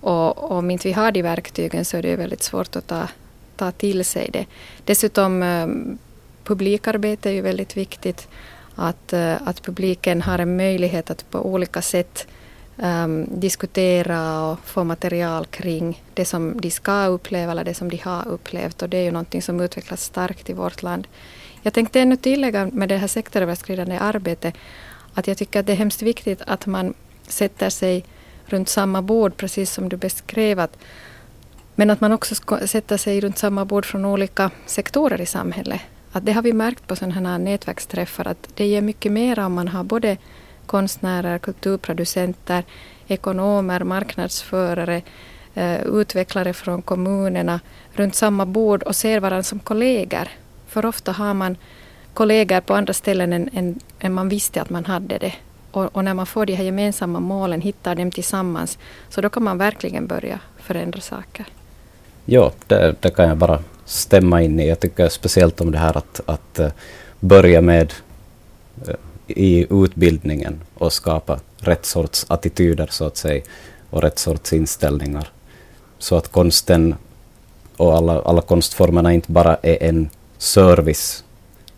Och 0.00 0.50
om 0.50 0.70
inte 0.70 0.88
vi 0.88 0.92
har 0.92 1.12
de 1.12 1.22
verktygen 1.22 1.84
så 1.84 1.96
är 1.96 2.02
det 2.02 2.16
väldigt 2.16 2.42
svårt 2.42 2.76
att 2.76 2.86
ta, 2.86 3.08
ta 3.56 3.70
till 3.70 4.04
sig 4.04 4.30
det. 4.32 4.46
Dessutom 4.84 5.42
ehm, 5.42 5.98
publikarbete 6.44 7.30
är 7.30 7.32
ju 7.32 7.40
väldigt 7.40 7.76
viktigt. 7.76 8.28
Att, 8.74 9.12
eh, 9.12 9.34
att 9.44 9.62
publiken 9.62 10.22
har 10.22 10.38
en 10.38 10.56
möjlighet 10.56 11.10
att 11.10 11.30
på 11.30 11.46
olika 11.46 11.82
sätt 11.82 12.26
um, 12.76 13.40
diskutera 13.40 14.44
och 14.44 14.58
få 14.64 14.84
material 14.84 15.46
kring 15.46 16.02
det 16.14 16.24
som 16.24 16.60
de 16.60 16.70
ska 16.70 17.06
uppleva 17.06 17.52
eller 17.52 17.64
det 17.64 17.74
som 17.74 17.90
de 17.90 17.96
har 17.96 18.28
upplevt. 18.28 18.82
Och 18.82 18.88
det 18.88 18.96
är 18.96 19.02
ju 19.02 19.10
någonting 19.10 19.42
som 19.42 19.60
utvecklas 19.60 20.04
starkt 20.04 20.50
i 20.50 20.52
vårt 20.52 20.82
land. 20.82 21.06
Jag 21.62 21.72
tänkte 21.74 22.00
ännu 22.00 22.16
tillägga 22.16 22.70
med 22.72 22.88
det 22.88 22.96
här 22.96 23.06
sektoröverskridande 23.06 23.98
arbetet 23.98 24.54
att 25.14 25.26
jag 25.26 25.36
tycker 25.36 25.60
att 25.60 25.66
det 25.66 25.72
är 25.72 25.76
hemskt 25.76 26.02
viktigt 26.02 26.42
att 26.46 26.66
man 26.66 26.94
sätter 27.28 27.70
sig 27.70 28.04
runt 28.50 28.68
samma 28.68 29.02
bord, 29.02 29.36
precis 29.36 29.72
som 29.72 29.88
du 29.88 29.96
beskrev. 29.96 30.60
Att, 30.60 30.78
men 31.74 31.90
att 31.90 32.00
man 32.00 32.12
också 32.12 32.34
ska 32.34 32.66
sätta 32.66 32.98
sig 32.98 33.20
runt 33.20 33.38
samma 33.38 33.64
bord 33.64 33.86
från 33.86 34.04
olika 34.04 34.50
sektorer 34.66 35.20
i 35.20 35.26
samhället. 35.26 35.80
Att 36.12 36.26
det 36.26 36.32
har 36.32 36.42
vi 36.42 36.52
märkt 36.52 36.86
på 36.86 36.96
sådana 36.96 37.30
här 37.30 37.38
nätverksträffar 37.38 38.26
att 38.26 38.48
det 38.54 38.66
ger 38.66 38.82
mycket 38.82 39.12
mer 39.12 39.38
om 39.38 39.52
man 39.52 39.68
har 39.68 39.84
både 39.84 40.16
konstnärer, 40.66 41.38
kulturproducenter, 41.38 42.64
ekonomer, 43.06 43.84
marknadsförare, 43.84 45.02
eh, 45.54 45.80
utvecklare 45.82 46.52
från 46.52 46.82
kommunerna 46.82 47.60
runt 47.92 48.14
samma 48.14 48.46
bord 48.46 48.82
och 48.82 48.96
ser 48.96 49.20
varandra 49.20 49.42
som 49.42 49.58
kollegor. 49.58 50.28
För 50.68 50.86
ofta 50.86 51.12
har 51.12 51.34
man 51.34 51.56
kollegor 52.14 52.60
på 52.60 52.74
andra 52.74 52.92
ställen 52.92 53.32
än, 53.32 53.50
än, 53.52 53.80
än 54.00 54.12
man 54.12 54.28
visste 54.28 54.62
att 54.62 54.70
man 54.70 54.84
hade 54.84 55.18
det. 55.18 55.34
Och, 55.70 55.96
och, 55.96 56.04
när 56.04 56.14
man 56.14 56.26
får 56.26 56.46
de 56.46 56.54
här 56.54 56.64
gemensamma 56.64 57.20
målen, 57.20 57.60
hittar 57.60 57.94
dem 57.94 58.10
tillsammans, 58.10 58.78
så 59.08 59.20
då 59.20 59.28
kan 59.28 59.42
man 59.42 59.58
verkligen 59.58 60.06
börja 60.06 60.40
förändra 60.56 61.00
saker. 61.00 61.46
Ja, 62.24 62.52
det, 62.66 62.94
det 63.00 63.10
kan 63.10 63.28
jag 63.28 63.36
bara 63.36 63.58
stämma 63.84 64.42
in 64.42 64.60
i. 64.60 64.68
Jag 64.68 64.80
tycker 64.80 65.08
speciellt 65.08 65.60
om 65.60 65.70
det 65.70 65.78
här 65.78 65.96
att, 65.96 66.20
att 66.26 66.58
eh, 66.58 66.70
börja 67.20 67.60
med 67.60 67.92
eh, 68.88 68.94
i 69.26 69.66
utbildningen 69.70 70.60
och 70.74 70.92
skapa 70.92 71.40
rätt 71.58 71.86
sorts 71.86 72.26
attityder 72.28 72.88
så 72.90 73.04
att 73.04 73.16
säga 73.16 73.42
och 73.90 74.02
rätt 74.02 74.18
sorts 74.18 74.52
inställningar. 74.52 75.28
Så 75.98 76.16
att 76.16 76.28
konsten 76.28 76.94
och 77.76 77.96
alla, 77.96 78.22
alla 78.22 78.40
konstformerna 78.40 79.12
inte 79.12 79.32
bara 79.32 79.56
är 79.62 79.82
en 79.82 80.10
service 80.38 81.24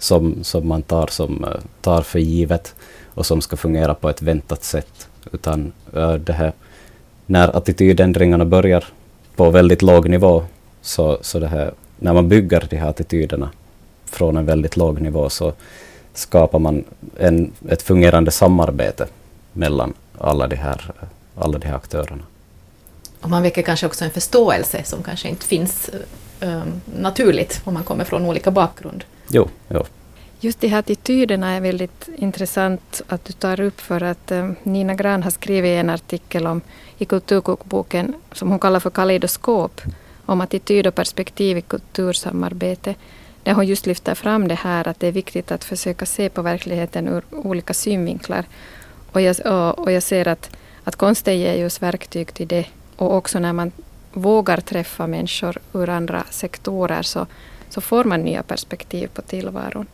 som, 0.03 0.45
som 0.45 0.69
man 0.69 0.83
tar, 0.83 1.07
som, 1.07 1.45
eh, 1.45 1.61
tar 1.81 2.03
för 2.03 2.19
givet 2.19 2.75
och 3.15 3.27
som 3.27 3.41
ska 3.41 3.57
fungera 3.57 3.95
på 3.95 4.11
ett 4.11 4.23
väntat 4.23 4.65
sätt. 4.65 5.09
Utan 5.33 5.73
eh, 5.97 6.15
det 6.15 6.33
här, 6.33 6.53
när 7.27 7.57
attitydändringarna 7.57 8.45
börjar 8.45 8.85
på 9.37 9.51
väldigt 9.51 9.83
låg 9.83 10.09
nivå, 10.09 10.45
så, 10.81 11.19
så 11.21 11.39
det 11.39 11.49
här, 11.49 11.73
när 11.99 12.13
man 12.13 12.29
bygger 12.29 12.67
de 12.71 12.77
här 12.77 12.89
attityderna 12.89 13.51
från 14.05 14.37
en 14.37 14.47
väldigt 14.47 14.77
låg 14.77 15.01
nivå 15.01 15.31
så 15.31 15.53
skapar 16.15 16.59
man 16.59 16.85
en, 17.19 17.53
ett 17.69 17.83
fungerande 17.83 18.31
samarbete 18.31 19.07
mellan 19.53 19.95
alla 20.19 20.47
de 20.47 20.57
här, 20.57 20.91
eh, 21.01 21.09
alla 21.43 21.59
de 21.59 21.67
här 21.67 21.77
aktörerna. 21.77 22.23
Och 23.21 23.31
man 23.31 23.43
väcker 23.43 23.63
kanske 23.63 23.87
också 23.87 24.05
en 24.05 24.11
förståelse 24.11 24.85
som 24.85 25.03
kanske 25.03 25.29
inte 25.29 25.47
finns 25.47 25.91
um, 26.41 26.81
naturligt 26.99 27.61
om 27.65 27.75
man 27.75 27.85
kommer 27.85 28.05
från 28.05 28.27
olika 28.27 28.51
bakgrund. 28.51 29.05
Jo, 29.35 29.49
jo. 29.69 29.83
Just 30.41 30.61
de 30.61 30.69
här 30.69 30.79
attityderna 30.79 31.51
är 31.51 31.61
väldigt 31.61 32.09
intressant 32.17 33.03
att 33.09 33.25
du 33.25 33.33
tar 33.33 33.61
upp 33.61 33.81
för 33.81 34.03
att 34.03 34.31
eh, 34.31 34.51
Nina 34.63 34.95
Gran 34.95 35.23
har 35.23 35.31
skrivit 35.31 35.71
en 35.81 35.91
artikel 35.91 36.47
om 36.47 36.61
i 36.99 37.05
Kulturkokboken 37.05 38.15
som 38.33 38.51
hon 38.51 38.59
kallar 38.59 38.81
för 38.81 38.91
kaleidoskop 38.91 39.81
om 40.27 40.41
attityd 40.41 40.87
och 40.87 40.95
perspektiv 40.95 41.59
i 41.59 41.63
kultursamarbete. 41.63 42.95
Där 43.43 43.55
hon 43.55 43.67
just 43.67 43.87
lyfter 43.87 44.15
fram 44.15 44.49
det 44.49 44.55
här 44.55 44.89
att 44.89 45.01
det 45.01 45.07
är 45.07 45.13
viktigt 45.13 45.53
att 45.53 45.65
försöka 45.65 46.07
se 46.07 46.29
på 46.29 46.43
verkligheten 46.43 47.09
ur 47.09 47.23
olika 47.31 47.75
synvinklar. 47.75 48.45
Och 49.13 49.21
jag, 49.21 49.37
och, 49.79 49.93
jag 49.93 50.03
ser 50.03 50.29
att, 50.29 50.51
att 50.85 50.97
konsten 50.97 51.39
ger 51.39 51.67
oss 51.67 51.83
verktyg 51.83 52.35
till 52.35 52.49
det. 52.49 52.67
Och 52.97 53.17
också 53.17 53.39
när 53.39 53.53
man 53.53 53.73
vågar 54.13 54.61
träffa 54.61 55.07
människor 55.07 55.59
ur 55.73 55.89
andra 55.89 56.25
sektorer 56.31 57.03
så, 57.03 57.27
så 57.73 57.81
får 57.81 58.05
man 58.05 58.21
nya 58.21 58.43
perspektiv 58.43 59.09
på 59.15 59.23
tillvaron. 59.23 59.87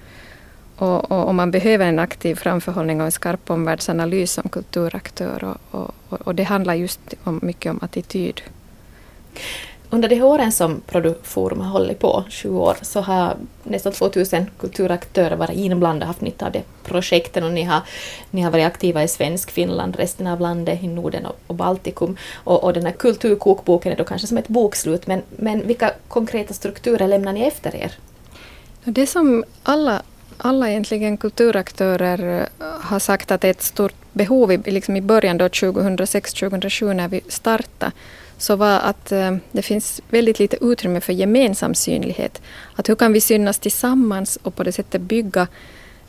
Och, 0.76 1.12
och, 1.12 1.26
och, 1.26 1.34
man 1.34 1.50
behöver 1.50 1.86
en 1.86 1.98
aktiv 1.98 2.34
framförhållning 2.34 3.00
och 3.00 3.06
en 3.06 3.12
skarp 3.12 3.50
omvärldsanalys 3.50 4.32
som 4.32 4.48
kulturaktör. 4.48 5.44
Och, 5.44 5.90
och, 6.08 6.20
och 6.26 6.34
det 6.34 6.42
handlar 6.42 6.74
just 6.74 7.00
om, 7.24 7.40
mycket 7.42 7.70
om 7.70 7.78
attityd. 7.82 8.40
Under 9.90 10.08
de 10.08 10.22
åren 10.22 10.52
som 10.52 10.80
Produforum 10.86 11.60
har 11.60 11.70
hållit 11.70 11.98
på, 11.98 12.24
sju 12.30 12.50
år, 12.50 12.76
så 12.82 13.00
har 13.00 13.36
nästan 13.62 13.92
2000 13.92 14.50
kulturaktörer 14.58 15.36
varit 15.36 15.56
inblandade, 15.56 16.04
och 16.04 16.06
haft 16.06 16.20
nytta 16.20 16.46
av 16.46 16.52
de 16.52 16.62
projekten 16.84 17.44
och 17.44 17.52
ni 17.52 17.62
har, 17.62 17.80
ni 18.30 18.42
har 18.42 18.50
varit 18.50 18.66
aktiva 18.66 19.02
i 19.02 19.08
Svensk, 19.08 19.50
Finland, 19.50 19.96
resten 19.96 20.26
av 20.26 20.40
landet, 20.40 20.82
i 20.82 20.88
Norden 20.88 21.26
och, 21.26 21.36
och 21.46 21.54
Baltikum. 21.54 22.16
Och, 22.34 22.64
och 22.64 22.72
den 22.72 22.86
här 22.86 22.92
kulturkokboken 22.92 23.92
är 23.92 23.96
då 23.96 24.04
kanske 24.04 24.26
som 24.26 24.38
ett 24.38 24.48
bokslut, 24.48 25.06
men, 25.06 25.22
men 25.36 25.66
vilka 25.66 25.92
konkreta 26.08 26.54
strukturer 26.54 27.08
lämnar 27.08 27.32
ni 27.32 27.42
efter 27.42 27.76
er? 27.76 27.92
Det 28.84 29.06
som 29.06 29.44
alla 29.62 30.02
alla 30.38 30.70
egentligen 30.70 31.16
kulturaktörer 31.16 32.48
eh, 32.60 32.66
har 32.80 32.98
sagt 32.98 33.30
att 33.30 33.40
det 33.40 33.48
är 33.48 33.50
ett 33.50 33.62
stort 33.62 33.94
behov, 34.12 34.62
liksom 34.66 34.96
i 34.96 35.00
början 35.00 35.38
då 35.38 35.44
2006-2007 35.44 36.94
när 36.94 37.08
vi 37.08 37.20
startade, 37.28 37.92
så 38.38 38.56
var 38.56 38.80
att 38.80 39.12
eh, 39.12 39.36
det 39.52 39.62
finns 39.62 40.00
väldigt 40.08 40.38
lite 40.38 40.64
utrymme 40.64 41.00
för 41.00 41.12
gemensam 41.12 41.74
synlighet. 41.74 42.42
Att 42.74 42.88
hur 42.88 42.94
kan 42.94 43.12
vi 43.12 43.20
synas 43.20 43.58
tillsammans 43.58 44.38
och 44.42 44.54
på 44.54 44.62
det 44.62 44.72
sättet 44.72 45.00
bygga, 45.00 45.46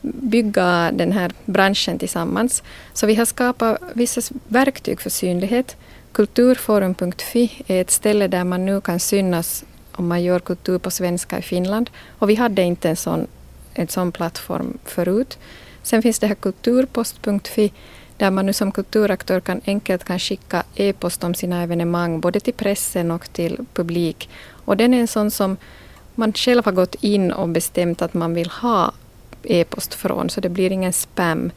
bygga 0.01 0.91
den 0.93 1.11
här 1.11 1.31
branschen 1.45 1.99
tillsammans. 1.99 2.63
Så 2.93 3.07
vi 3.07 3.15
har 3.15 3.25
skapat 3.25 3.81
vissa 3.93 4.21
verktyg 4.47 5.01
för 5.01 5.09
synlighet. 5.09 5.77
Kulturforum.fi 6.11 7.63
är 7.67 7.81
ett 7.81 7.91
ställe 7.91 8.27
där 8.27 8.43
man 8.43 8.65
nu 8.65 8.81
kan 8.81 8.99
synas 8.99 9.65
om 9.91 10.07
man 10.07 10.23
gör 10.23 10.39
kultur 10.39 10.77
på 10.77 10.91
svenska 10.91 11.39
i 11.39 11.41
Finland. 11.41 11.89
Och 12.19 12.29
vi 12.29 12.35
hade 12.35 12.61
inte 12.61 12.89
en 12.89 12.95
sån 12.95 13.27
en 13.73 13.87
sån 13.87 14.11
plattform 14.11 14.77
förut. 14.85 15.37
Sen 15.83 16.01
finns 16.01 16.19
det 16.19 16.27
här 16.27 16.35
kulturpost.fi 16.35 17.71
där 18.19 18.31
man 18.31 18.45
nu 18.45 18.53
som 18.53 18.71
kulturaktör 18.71 19.39
kan 19.39 19.61
enkelt 19.65 20.03
kan 20.03 20.19
skicka 20.19 20.63
e-post 20.75 21.23
om 21.23 21.33
sina 21.33 21.63
evenemang 21.63 22.19
både 22.19 22.39
till 22.39 22.53
pressen 22.53 23.11
och 23.11 23.33
till 23.33 23.57
publik. 23.73 24.29
Och 24.65 24.77
den 24.77 24.93
är 24.93 24.99
en 24.99 25.07
sån 25.07 25.31
som 25.31 25.57
man 26.15 26.33
själv 26.33 26.65
har 26.65 26.71
gått 26.71 26.95
in 27.01 27.31
och 27.31 27.49
bestämt 27.49 28.01
att 28.01 28.13
man 28.13 28.33
vill 28.33 28.49
ha 28.49 28.91
e-post 29.43 29.93
från, 29.93 30.29
så 30.29 30.41
det 30.41 30.49
blir 30.49 30.71
ingen 30.71 30.93
spam. 30.93 31.51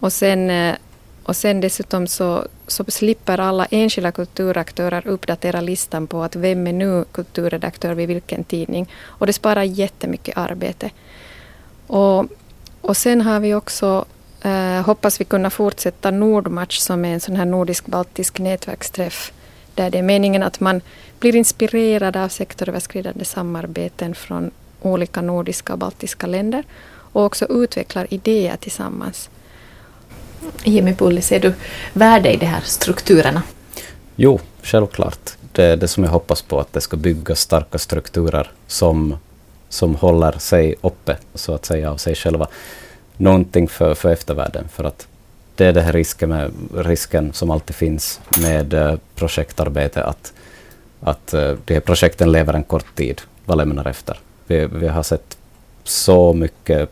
Och 0.00 0.12
sen, 0.12 0.50
eh, 0.50 0.74
och 1.22 1.36
sen 1.36 1.60
dessutom 1.60 2.06
så, 2.06 2.46
så 2.66 2.84
slipper 2.88 3.40
alla 3.40 3.66
enskilda 3.70 4.12
kulturaktörer 4.12 5.06
uppdatera 5.06 5.60
listan 5.60 6.06
på 6.06 6.22
att 6.22 6.36
vem 6.36 6.66
är 6.66 6.72
nu 6.72 7.04
kulturredaktör 7.12 7.94
vid 7.94 8.08
vilken 8.08 8.44
tidning. 8.44 8.88
Och 9.04 9.26
det 9.26 9.32
sparar 9.32 9.62
jättemycket 9.62 10.38
arbete. 10.38 10.90
Och, 11.86 12.26
och 12.80 12.96
sen 12.96 13.20
har 13.20 13.40
vi 13.40 13.54
också, 13.54 14.04
eh, 14.42 14.84
hoppas 14.84 15.20
vi 15.20 15.24
kunna 15.24 15.50
fortsätta 15.50 16.10
Nordmatch 16.10 16.78
som 16.78 17.04
är 17.04 17.14
en 17.14 17.20
sån 17.20 17.36
här 17.36 17.44
nordisk-baltisk 17.44 18.38
nätverksträff 18.38 19.32
där 19.74 19.90
det 19.90 19.98
är 19.98 20.02
meningen 20.02 20.42
att 20.42 20.60
man 20.60 20.80
blir 21.20 21.36
inspirerad 21.36 22.16
av 22.16 22.28
sektoröverskridande 22.28 23.24
samarbeten 23.24 24.14
från 24.14 24.50
olika 24.82 25.20
nordiska 25.20 25.72
och 25.72 25.78
baltiska 25.78 26.26
länder 26.26 26.64
och 27.12 27.24
också 27.24 27.46
utvecklar 27.50 28.06
idéer 28.10 28.56
tillsammans. 28.56 29.30
Jimmy 30.64 30.94
Pulli, 30.94 31.22
ser 31.22 31.40
du 31.40 31.52
värde 31.92 32.32
i 32.32 32.36
de 32.36 32.46
här 32.46 32.60
strukturerna? 32.64 33.42
Jo, 34.16 34.40
självklart. 34.62 35.30
Det 35.52 35.64
är 35.64 35.76
det 35.76 35.88
som 35.88 36.04
jag 36.04 36.10
hoppas 36.10 36.42
på, 36.42 36.60
att 36.60 36.72
det 36.72 36.80
ska 36.80 36.96
byggas 36.96 37.40
starka 37.40 37.78
strukturer 37.78 38.50
som 38.66 39.16
som 39.68 39.94
håller 39.94 40.32
sig 40.32 40.74
uppe, 40.80 41.16
så 41.34 41.54
att 41.54 41.64
säga, 41.64 41.90
av 41.90 41.96
sig 41.96 42.14
själva. 42.14 42.46
Någonting 43.20 43.68
för, 43.68 43.94
för 43.94 44.12
eftervärlden, 44.12 44.68
för 44.68 44.84
att 44.84 45.08
det 45.54 45.66
är 45.66 45.72
den 45.72 45.84
här 45.84 45.92
risken, 45.92 46.28
med, 46.28 46.52
risken 46.74 47.32
som 47.32 47.50
alltid 47.50 47.76
finns 47.76 48.20
med 48.42 48.74
uh, 48.74 48.94
projektarbete, 49.14 50.04
att 50.04 50.32
att 51.00 51.34
uh, 51.34 51.56
de 51.64 51.74
här 51.74 51.80
projekten 51.80 52.32
lever 52.32 52.54
en 52.54 52.64
kort 52.64 52.94
tid. 52.94 53.20
Vad 53.44 53.58
lämnar 53.58 53.88
efter? 53.88 54.18
Vi, 54.46 54.66
vi 54.66 54.88
har 54.88 55.02
sett 55.02 55.38
så 55.84 56.32
mycket, 56.32 56.90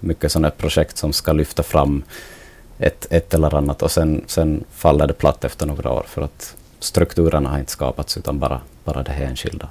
mycket 0.00 0.32
sådana 0.32 0.50
projekt 0.50 0.96
som 0.98 1.12
ska 1.12 1.32
lyfta 1.32 1.62
fram 1.62 2.02
ett, 2.78 3.06
ett 3.10 3.34
eller 3.34 3.54
annat 3.54 3.82
och 3.82 3.90
sen, 3.90 4.24
sen 4.26 4.64
faller 4.70 5.06
det 5.06 5.12
platt 5.12 5.44
efter 5.44 5.66
några 5.66 5.90
år 5.90 6.04
för 6.08 6.22
att 6.22 6.56
strukturerna 6.78 7.48
har 7.48 7.58
inte 7.58 7.72
skapats 7.72 8.16
utan 8.16 8.38
bara, 8.38 8.60
bara 8.84 9.02
det 9.02 9.12
här 9.12 9.24
enskilda 9.24 9.68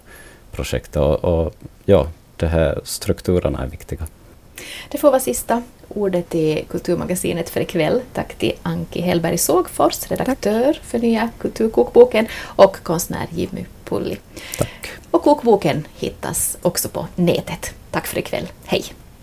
projektet. 0.51 0.95
Och, 0.95 1.23
och 1.23 1.53
ja, 1.85 2.07
de 2.37 2.47
här 2.47 2.81
strukturerna 2.83 3.63
är 3.63 3.67
viktiga. 3.67 4.07
Det 4.89 4.97
får 4.97 5.09
vara 5.09 5.19
sista 5.19 5.63
ordet 5.97 6.35
i 6.35 6.65
Kulturmagasinet 6.69 7.49
för 7.49 7.61
ikväll. 7.61 8.01
Tack 8.13 8.35
till 8.35 8.53
Anki 8.63 9.01
Hellberg 9.01 9.37
Sågfors, 9.37 10.07
redaktör 10.07 10.73
Tack. 10.73 10.83
för 10.83 10.99
nya 10.99 11.29
Kulturkokboken 11.39 12.27
och 12.43 12.77
konstnär 12.83 13.27
Jimmy 13.31 13.65
Pulli. 13.85 14.17
Tack. 14.57 14.89
Och 15.11 15.23
kokboken 15.23 15.87
hittas 15.95 16.57
också 16.61 16.89
på 16.89 17.07
nätet. 17.15 17.73
Tack 17.91 18.07
för 18.07 18.17
ikväll. 18.17 18.47
Hej! 18.65 18.83